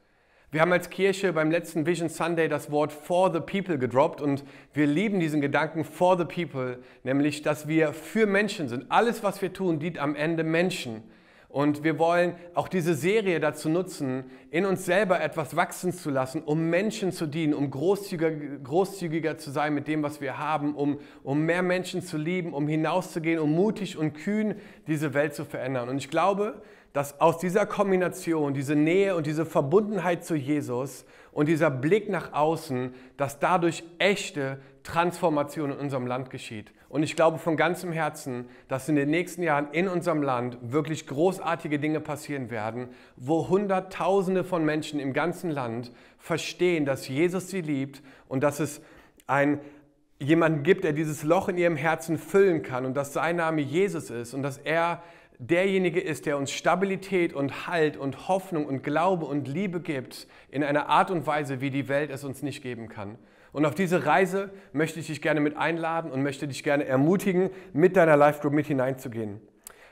Wir 0.49 0.61
haben 0.61 0.71
als 0.71 0.89
Kirche 0.89 1.33
beim 1.33 1.51
letzten 1.51 1.85
Vision 1.85 2.07
Sunday 2.07 2.47
das 2.47 2.71
Wort 2.71 2.93
for 2.93 3.33
the 3.33 3.41
people 3.41 3.77
gedroppt 3.77 4.21
und 4.21 4.45
wir 4.73 4.87
lieben 4.87 5.19
diesen 5.19 5.41
Gedanken 5.41 5.83
for 5.83 6.17
the 6.17 6.23
people, 6.23 6.79
nämlich 7.03 7.41
dass 7.41 7.67
wir 7.67 7.91
für 7.91 8.25
Menschen 8.27 8.69
sind. 8.69 8.89
Alles, 8.89 9.23
was 9.23 9.41
wir 9.41 9.51
tun, 9.51 9.79
dient 9.79 9.99
am 9.99 10.15
Ende 10.15 10.45
Menschen. 10.45 11.03
Und 11.57 11.83
wir 11.83 11.97
wollen 11.97 12.35
auch 12.53 12.67
diese 12.67 12.93
Serie 12.93 13.39
dazu 13.39 13.67
nutzen, 13.67 14.25
in 14.51 14.63
uns 14.63 14.85
selber 14.85 15.21
etwas 15.21 15.55
wachsen 15.55 15.91
zu 15.91 16.11
lassen, 16.11 16.43
um 16.43 16.69
Menschen 16.69 17.11
zu 17.11 17.25
dienen, 17.25 17.55
um 17.55 17.71
großzügiger, 17.71 18.29
großzügiger 18.63 19.39
zu 19.39 19.49
sein 19.49 19.73
mit 19.73 19.87
dem, 19.87 20.03
was 20.03 20.21
wir 20.21 20.37
haben, 20.37 20.75
um, 20.75 20.99
um 21.23 21.41
mehr 21.47 21.63
Menschen 21.63 22.03
zu 22.03 22.15
lieben, 22.15 22.53
um 22.53 22.67
hinauszugehen, 22.67 23.39
um 23.39 23.53
mutig 23.53 23.97
und 23.97 24.13
kühn 24.13 24.53
diese 24.85 25.15
Welt 25.15 25.33
zu 25.33 25.45
verändern. 25.45 25.89
Und 25.89 25.97
ich 25.97 26.11
glaube, 26.11 26.61
dass 26.93 27.19
aus 27.19 27.39
dieser 27.39 27.65
Kombination, 27.65 28.53
diese 28.53 28.75
Nähe 28.75 29.15
und 29.15 29.25
diese 29.25 29.43
Verbundenheit 29.43 30.23
zu 30.23 30.35
Jesus 30.35 31.05
und 31.31 31.47
dieser 31.47 31.71
Blick 31.71 32.07
nach 32.07 32.33
außen, 32.33 32.93
dass 33.17 33.39
dadurch 33.39 33.83
echte 33.97 34.59
Transformation 34.87 35.71
in 35.71 35.77
unserem 35.77 36.07
Land 36.07 36.29
geschieht. 36.29 36.71
Und 36.87 37.03
ich 37.03 37.17
glaube 37.17 37.39
von 37.39 37.57
ganzem 37.57 37.91
Herzen, 37.91 38.45
dass 38.69 38.87
in 38.87 38.95
den 38.95 39.09
nächsten 39.09 39.43
Jahren 39.43 39.67
in 39.73 39.89
unserem 39.89 40.23
Land 40.23 40.57
wirklich 40.61 41.07
großartige 41.07 41.77
Dinge 41.77 41.99
passieren 41.99 42.49
werden, 42.49 42.87
wo 43.17 43.49
Hunderttausende 43.49 44.45
von 44.45 44.63
Menschen 44.63 45.01
im 45.01 45.11
ganzen 45.11 45.51
Land 45.51 45.91
verstehen, 46.17 46.85
dass 46.85 47.09
Jesus 47.09 47.49
sie 47.49 47.59
liebt 47.59 48.01
und 48.29 48.43
dass 48.43 48.61
es 48.61 48.81
ein 49.27 49.59
jemanden 50.19 50.63
gibt, 50.63 50.85
der 50.85 50.93
dieses 50.93 51.23
Loch 51.23 51.49
in 51.49 51.57
ihrem 51.57 51.75
Herzen 51.75 52.17
füllen 52.17 52.63
kann 52.63 52.85
und 52.85 52.95
dass 52.95 53.11
sein 53.11 53.35
Name 53.35 53.61
Jesus 53.61 54.09
ist 54.09 54.33
und 54.33 54.41
dass 54.41 54.57
er 54.57 55.03
derjenige 55.37 55.99
ist, 55.99 56.25
der 56.25 56.37
uns 56.37 56.49
Stabilität 56.49 57.33
und 57.33 57.67
Halt 57.67 57.97
und 57.97 58.29
Hoffnung 58.29 58.65
und 58.65 58.83
Glaube 58.83 59.25
und 59.25 59.49
Liebe 59.49 59.81
gibt 59.81 60.27
in 60.49 60.63
einer 60.63 60.87
Art 60.87 61.11
und 61.11 61.27
Weise, 61.27 61.59
wie 61.59 61.71
die 61.71 61.89
Welt 61.89 62.09
es 62.09 62.23
uns 62.23 62.41
nicht 62.41 62.63
geben 62.63 62.87
kann. 62.87 63.17
Und 63.57 63.65
auf 63.65 63.73
diese 63.73 64.05
Reise 64.05 64.51
möchte 64.71 64.99
ich 64.99 65.07
dich 65.07 65.19
gerne 65.19 65.39
mit 65.39 65.57
einladen 65.57 66.11
und 66.11 66.21
möchte 66.21 66.47
dich 66.47 66.63
gerne 66.63 66.85
ermutigen, 66.85 67.49
mit 67.73 67.95
deiner 67.95 68.15
Life 68.15 68.39
Group 68.39 68.53
mit 68.53 68.67
hineinzugehen. 68.67 69.41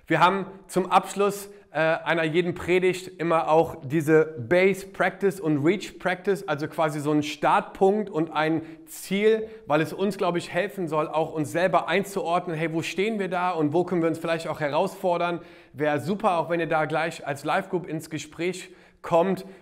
Wir 0.06 0.20
haben 0.20 0.46
zum 0.68 0.92
Abschluss 0.92 1.50
äh, 1.72 1.80
einer 1.80 2.24
jeden 2.24 2.54
Predigt 2.54 3.20
immer 3.20 3.50
auch 3.50 3.78
diese 3.84 4.36
Base 4.38 4.86
Practice 4.86 5.40
und 5.40 5.66
Reach 5.66 5.98
Practice, 5.98 6.48
also 6.48 6.68
quasi 6.68 7.00
so 7.00 7.12
ein 7.12 7.24
Startpunkt 7.24 8.08
und 8.12 8.30
ein 8.30 8.62
Ziel, 8.86 9.48
weil 9.66 9.82
es 9.82 9.94
uns, 9.94 10.20
glaube 10.20 10.38
ich, 10.38 10.54
helfen 10.54 10.88
soll, 10.88 11.08
auch 11.08 11.34
uns 11.34 11.52
selber 11.52 11.88
einzuordnen, 11.88 12.56
hey, 12.56 12.72
wo 12.72 12.84
stehen 12.84 13.18
wir 13.18 13.30
da 13.30 13.50
und 13.50 13.74
wo 13.74 13.84
können 13.84 14.04
wir 14.04 14.10
uns 14.10 14.20
vielleicht 14.20 14.48
auch 14.48 14.60
herausfordern. 14.60 15.40
Wäre 15.74 16.00
super, 16.00 16.38
auch 16.38 16.52
wenn 16.52 16.60
ihr 16.60 16.68
da 16.68 16.86
gleich 16.86 17.26
als 17.26 17.44
Live 17.44 17.72
Group 17.72 17.88
ins 17.88 18.12
Gespräch 18.12 18.66
kommt. 18.66 18.85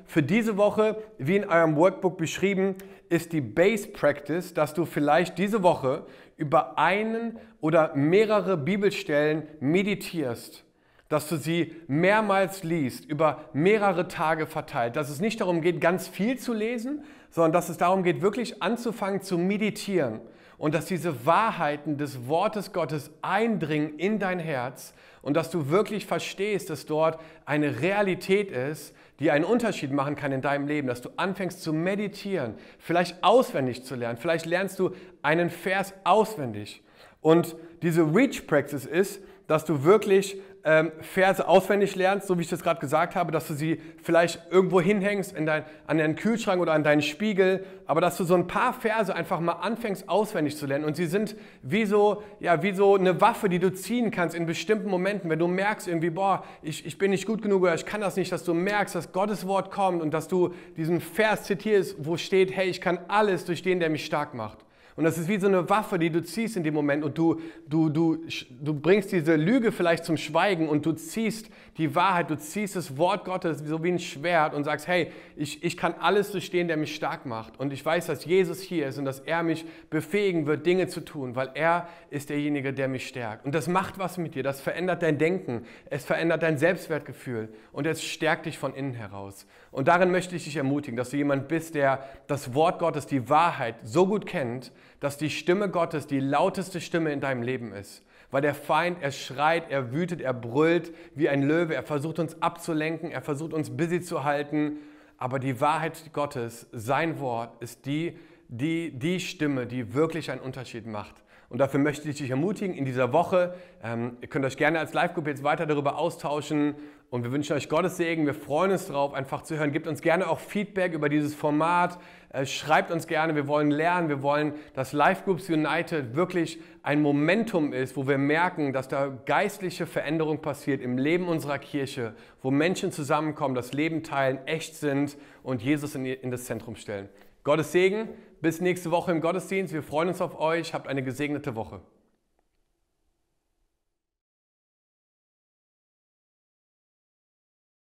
Für 0.05 0.23
diese 0.23 0.57
Woche, 0.57 1.03
wie 1.17 1.35
in 1.35 1.45
eurem 1.45 1.75
Workbook 1.75 2.17
beschrieben, 2.17 2.75
ist 3.09 3.33
die 3.33 3.41
Base 3.41 3.89
Practice, 3.89 4.53
dass 4.53 4.73
du 4.73 4.85
vielleicht 4.85 5.37
diese 5.37 5.63
Woche 5.63 6.05
über 6.37 6.77
einen 6.77 7.37
oder 7.59 7.93
mehrere 7.95 8.55
Bibelstellen 8.57 9.43
meditierst, 9.59 10.63
dass 11.09 11.27
du 11.27 11.35
sie 11.35 11.75
mehrmals 11.87 12.63
liest, 12.63 13.05
über 13.05 13.45
mehrere 13.53 14.07
Tage 14.07 14.47
verteilt, 14.47 14.95
dass 14.95 15.09
es 15.09 15.19
nicht 15.19 15.41
darum 15.41 15.61
geht, 15.61 15.81
ganz 15.81 16.07
viel 16.07 16.39
zu 16.39 16.53
lesen, 16.53 17.03
sondern 17.29 17.51
dass 17.51 17.69
es 17.69 17.77
darum 17.77 18.03
geht, 18.03 18.21
wirklich 18.21 18.63
anzufangen 18.63 19.21
zu 19.21 19.37
meditieren 19.37 20.21
und 20.57 20.73
dass 20.73 20.85
diese 20.85 21.25
Wahrheiten 21.25 21.97
des 21.97 22.27
Wortes 22.27 22.71
Gottes 22.71 23.11
eindringen 23.21 23.99
in 23.99 24.19
dein 24.19 24.39
Herz 24.39 24.93
und 25.21 25.35
dass 25.35 25.49
du 25.51 25.69
wirklich 25.69 26.05
verstehst, 26.05 26.69
dass 26.69 26.85
dort 26.85 27.19
eine 27.45 27.81
Realität 27.81 28.51
ist, 28.51 28.95
die 29.23 29.31
einen 29.31 29.45
Unterschied 29.45 29.93
machen 29.93 30.17
kann 30.17 30.33
in 30.33 30.41
deinem 30.41 30.67
Leben, 30.67 30.89
dass 30.89 30.99
du 30.99 31.09
anfängst 31.15 31.63
zu 31.63 31.71
meditieren, 31.71 32.55
vielleicht 32.77 33.23
auswendig 33.23 33.85
zu 33.85 33.95
lernen, 33.95 34.17
vielleicht 34.17 34.45
lernst 34.45 34.79
du 34.79 34.91
einen 35.21 35.49
Vers 35.49 35.93
auswendig. 36.03 36.83
Und 37.21 37.55
diese 37.83 38.01
Reach 38.03 38.45
Practice 38.45 38.85
ist, 38.85 39.21
dass 39.47 39.63
du 39.63 39.85
wirklich 39.85 40.41
ähm, 40.65 40.93
Verse 41.01 41.45
auswendig 41.45 41.95
lernst, 41.95 42.27
so 42.27 42.37
wie 42.37 42.43
ich 42.43 42.49
das 42.49 42.63
gerade 42.63 42.79
gesagt 42.79 43.15
habe, 43.15 43.31
dass 43.31 43.47
du 43.47 43.53
sie 43.53 43.81
vielleicht 44.01 44.39
irgendwo 44.49 44.79
hinhängst 44.79 45.35
in 45.35 45.45
dein, 45.45 45.65
an 45.87 45.97
deinen 45.97 46.15
Kühlschrank 46.15 46.61
oder 46.61 46.71
an 46.71 46.83
deinen 46.83 47.01
Spiegel, 47.01 47.65
aber 47.85 47.99
dass 47.99 48.15
du 48.15 48.23
so 48.23 48.33
ein 48.35 48.47
paar 48.47 48.73
Verse 48.73 49.13
einfach 49.13 49.41
mal 49.41 49.53
anfängst 49.53 50.07
auswendig 50.07 50.55
zu 50.55 50.65
lernen 50.65 50.85
und 50.85 50.95
sie 50.95 51.05
sind 51.05 51.35
wie 51.63 51.85
so, 51.85 52.23
ja, 52.39 52.63
wie 52.63 52.73
so 52.73 52.95
eine 52.95 53.19
Waffe, 53.19 53.49
die 53.49 53.59
du 53.59 53.73
ziehen 53.73 54.09
kannst 54.09 54.35
in 54.35 54.45
bestimmten 54.45 54.89
Momenten, 54.89 55.29
wenn 55.29 55.39
du 55.39 55.47
merkst 55.47 55.87
irgendwie, 55.87 56.11
boah, 56.11 56.45
ich, 56.61 56.85
ich 56.85 56.97
bin 56.97 57.11
nicht 57.11 57.25
gut 57.25 57.41
genug 57.41 57.63
oder 57.63 57.75
ich 57.75 57.85
kann 57.85 57.99
das 57.99 58.15
nicht, 58.15 58.31
dass 58.31 58.45
du 58.45 58.53
merkst, 58.53 58.95
dass 58.95 59.11
Gottes 59.11 59.45
Wort 59.45 59.69
kommt 59.69 60.01
und 60.01 60.13
dass 60.13 60.29
du 60.29 60.53
diesen 60.77 61.01
Vers 61.01 61.43
zitierst, 61.43 61.97
wo 61.99 62.15
steht, 62.15 62.55
hey, 62.55 62.69
ich 62.69 62.79
kann 62.79 62.99
alles 63.09 63.43
durch 63.43 63.63
den, 63.63 63.81
der 63.81 63.89
mich 63.89 64.05
stark 64.05 64.33
macht. 64.33 64.59
Und 64.95 65.03
das 65.05 65.17
ist 65.17 65.27
wie 65.27 65.39
so 65.39 65.47
eine 65.47 65.69
Waffe, 65.69 65.97
die 65.97 66.09
du 66.09 66.21
ziehst 66.21 66.55
in 66.55 66.63
dem 66.63 66.73
Moment 66.73 67.03
und 67.03 67.17
du, 67.17 67.41
du, 67.67 67.89
du, 67.89 68.19
du 68.49 68.73
bringst 68.73 69.11
diese 69.11 69.35
Lüge 69.35 69.71
vielleicht 69.71 70.05
zum 70.05 70.17
Schweigen 70.17 70.69
und 70.69 70.85
du 70.85 70.91
ziehst 70.91 71.49
die 71.77 71.95
Wahrheit, 71.95 72.29
du 72.29 72.37
ziehst 72.37 72.75
das 72.75 72.95
Wort 72.97 73.25
Gottes 73.25 73.59
so 73.59 73.83
wie 73.83 73.91
ein 73.91 73.99
Schwert 73.99 74.53
und 74.53 74.63
sagst, 74.63 74.87
hey, 74.87 75.11
ich, 75.35 75.63
ich 75.63 75.77
kann 75.77 75.95
alles 75.99 76.31
durchstehen, 76.31 76.67
der 76.67 76.77
mich 76.77 76.93
stark 76.93 77.25
macht. 77.25 77.59
Und 77.59 77.73
ich 77.73 77.83
weiß, 77.83 78.05
dass 78.05 78.25
Jesus 78.25 78.61
hier 78.61 78.87
ist 78.87 78.99
und 78.99 79.05
dass 79.05 79.19
er 79.19 79.41
mich 79.41 79.65
befähigen 79.89 80.45
wird, 80.45 80.65
Dinge 80.65 80.87
zu 80.87 81.01
tun, 81.01 81.35
weil 81.35 81.49
er 81.55 81.87
ist 82.11 82.29
derjenige, 82.29 82.73
der 82.73 82.87
mich 82.87 83.07
stärkt. 83.07 83.45
Und 83.45 83.55
das 83.55 83.67
macht 83.67 83.97
was 83.97 84.19
mit 84.19 84.35
dir, 84.35 84.43
das 84.43 84.61
verändert 84.61 85.01
dein 85.01 85.17
Denken, 85.17 85.65
es 85.89 86.05
verändert 86.05 86.43
dein 86.43 86.57
Selbstwertgefühl 86.59 87.49
und 87.71 87.87
es 87.87 88.03
stärkt 88.03 88.45
dich 88.45 88.59
von 88.59 88.75
innen 88.75 88.93
heraus. 88.93 89.47
Und 89.73 89.87
darin 89.87 90.11
möchte 90.11 90.35
ich 90.35 90.43
dich 90.43 90.55
ermutigen, 90.55 90.95
dass 90.95 91.09
du 91.09 91.17
jemand 91.17 91.47
bist, 91.47 91.73
der 91.73 92.03
das 92.27 92.53
Wort 92.53 92.77
Gottes, 92.77 93.07
die 93.07 93.27
Wahrheit 93.27 93.75
so 93.81 94.05
gut 94.05 94.27
kennt, 94.27 94.71
dass 94.99 95.17
die 95.17 95.31
Stimme 95.31 95.67
Gottes 95.67 96.05
die 96.05 96.19
lauteste 96.19 96.79
Stimme 96.79 97.11
in 97.11 97.19
deinem 97.19 97.41
Leben 97.41 97.73
ist. 97.73 98.05
Weil 98.29 98.43
der 98.43 98.53
Feind, 98.53 99.01
er 99.01 99.11
schreit, 99.11 99.71
er 99.71 99.91
wütet, 99.91 100.21
er 100.21 100.33
brüllt 100.33 100.93
wie 101.15 101.27
ein 101.27 101.41
Löwe, 101.41 101.73
er 101.73 101.81
versucht 101.81 102.19
uns 102.19 102.39
abzulenken, 102.39 103.09
er 103.11 103.23
versucht 103.23 103.51
uns 103.51 103.75
busy 103.75 103.99
zu 103.99 104.23
halten. 104.23 104.77
Aber 105.17 105.39
die 105.39 105.59
Wahrheit 105.59 106.13
Gottes, 106.13 106.67
sein 106.71 107.19
Wort, 107.19 107.59
ist 107.59 107.87
die, 107.87 108.17
die, 108.49 108.91
die 108.91 109.19
Stimme, 109.19 109.65
die 109.65 109.95
wirklich 109.95 110.29
einen 110.29 110.41
Unterschied 110.41 110.85
macht. 110.85 111.15
Und 111.49 111.59
dafür 111.59 111.79
möchte 111.79 112.09
ich 112.09 112.17
dich 112.17 112.29
ermutigen 112.29 112.75
in 112.75 112.85
dieser 112.85 113.13
Woche. 113.13 113.53
Ähm, 113.83 114.17
ihr 114.21 114.27
könnt 114.27 114.45
euch 114.45 114.57
gerne 114.57 114.79
als 114.79 114.93
Live-Gruppe 114.93 115.29
jetzt 115.29 115.43
weiter 115.43 115.65
darüber 115.65 115.97
austauschen. 115.97 116.75
Und 117.13 117.23
wir 117.23 117.31
wünschen 117.31 117.55
euch 117.55 117.69
Gottes 117.69 117.97
Segen. 117.97 118.25
Wir 118.25 118.33
freuen 118.33 118.71
uns 118.71 118.87
darauf, 118.87 119.13
einfach 119.13 119.43
zu 119.43 119.55
hören. 119.55 119.71
Gebt 119.71 119.85
uns 119.85 120.01
gerne 120.01 120.27
auch 120.27 120.39
Feedback 120.39 120.93
über 120.93 121.09
dieses 121.09 121.35
Format. 121.35 121.99
Äh, 122.29 122.47
schreibt 122.47 122.89
uns 122.89 123.05
gerne. 123.05 123.35
Wir 123.35 123.47
wollen 123.47 123.69
lernen. 123.69 124.09
Wir 124.09 124.23
wollen, 124.23 124.55
dass 124.73 124.93
Live 124.93 125.23
Groups 125.23 125.47
United 125.47 126.15
wirklich 126.15 126.59
ein 126.81 127.03
Momentum 127.03 127.71
ist, 127.71 127.95
wo 127.95 128.07
wir 128.07 128.17
merken, 128.17 128.73
dass 128.73 128.87
da 128.87 129.15
geistliche 129.27 129.85
Veränderung 129.85 130.41
passiert 130.41 130.81
im 130.81 130.97
Leben 130.97 131.27
unserer 131.27 131.59
Kirche, 131.59 132.15
wo 132.41 132.49
Menschen 132.49 132.91
zusammenkommen, 132.91 133.53
das 133.53 133.73
Leben 133.73 134.01
teilen, 134.01 134.39
echt 134.47 134.75
sind 134.75 135.15
und 135.43 135.61
Jesus 135.61 135.93
in 135.93 136.31
das 136.31 136.45
Zentrum 136.45 136.75
stellen. 136.75 137.09
Gottes 137.43 137.71
Segen. 137.71 138.09
Bis 138.41 138.59
nächste 138.59 138.89
Woche 138.89 139.11
im 139.11 139.21
Gottesdienst. 139.21 139.71
Wir 139.71 139.83
freuen 139.83 140.07
uns 140.07 140.19
auf 140.19 140.39
euch. 140.39 140.73
Habt 140.73 140.87
eine 140.87 141.03
gesegnete 141.03 141.55
Woche. 141.55 141.79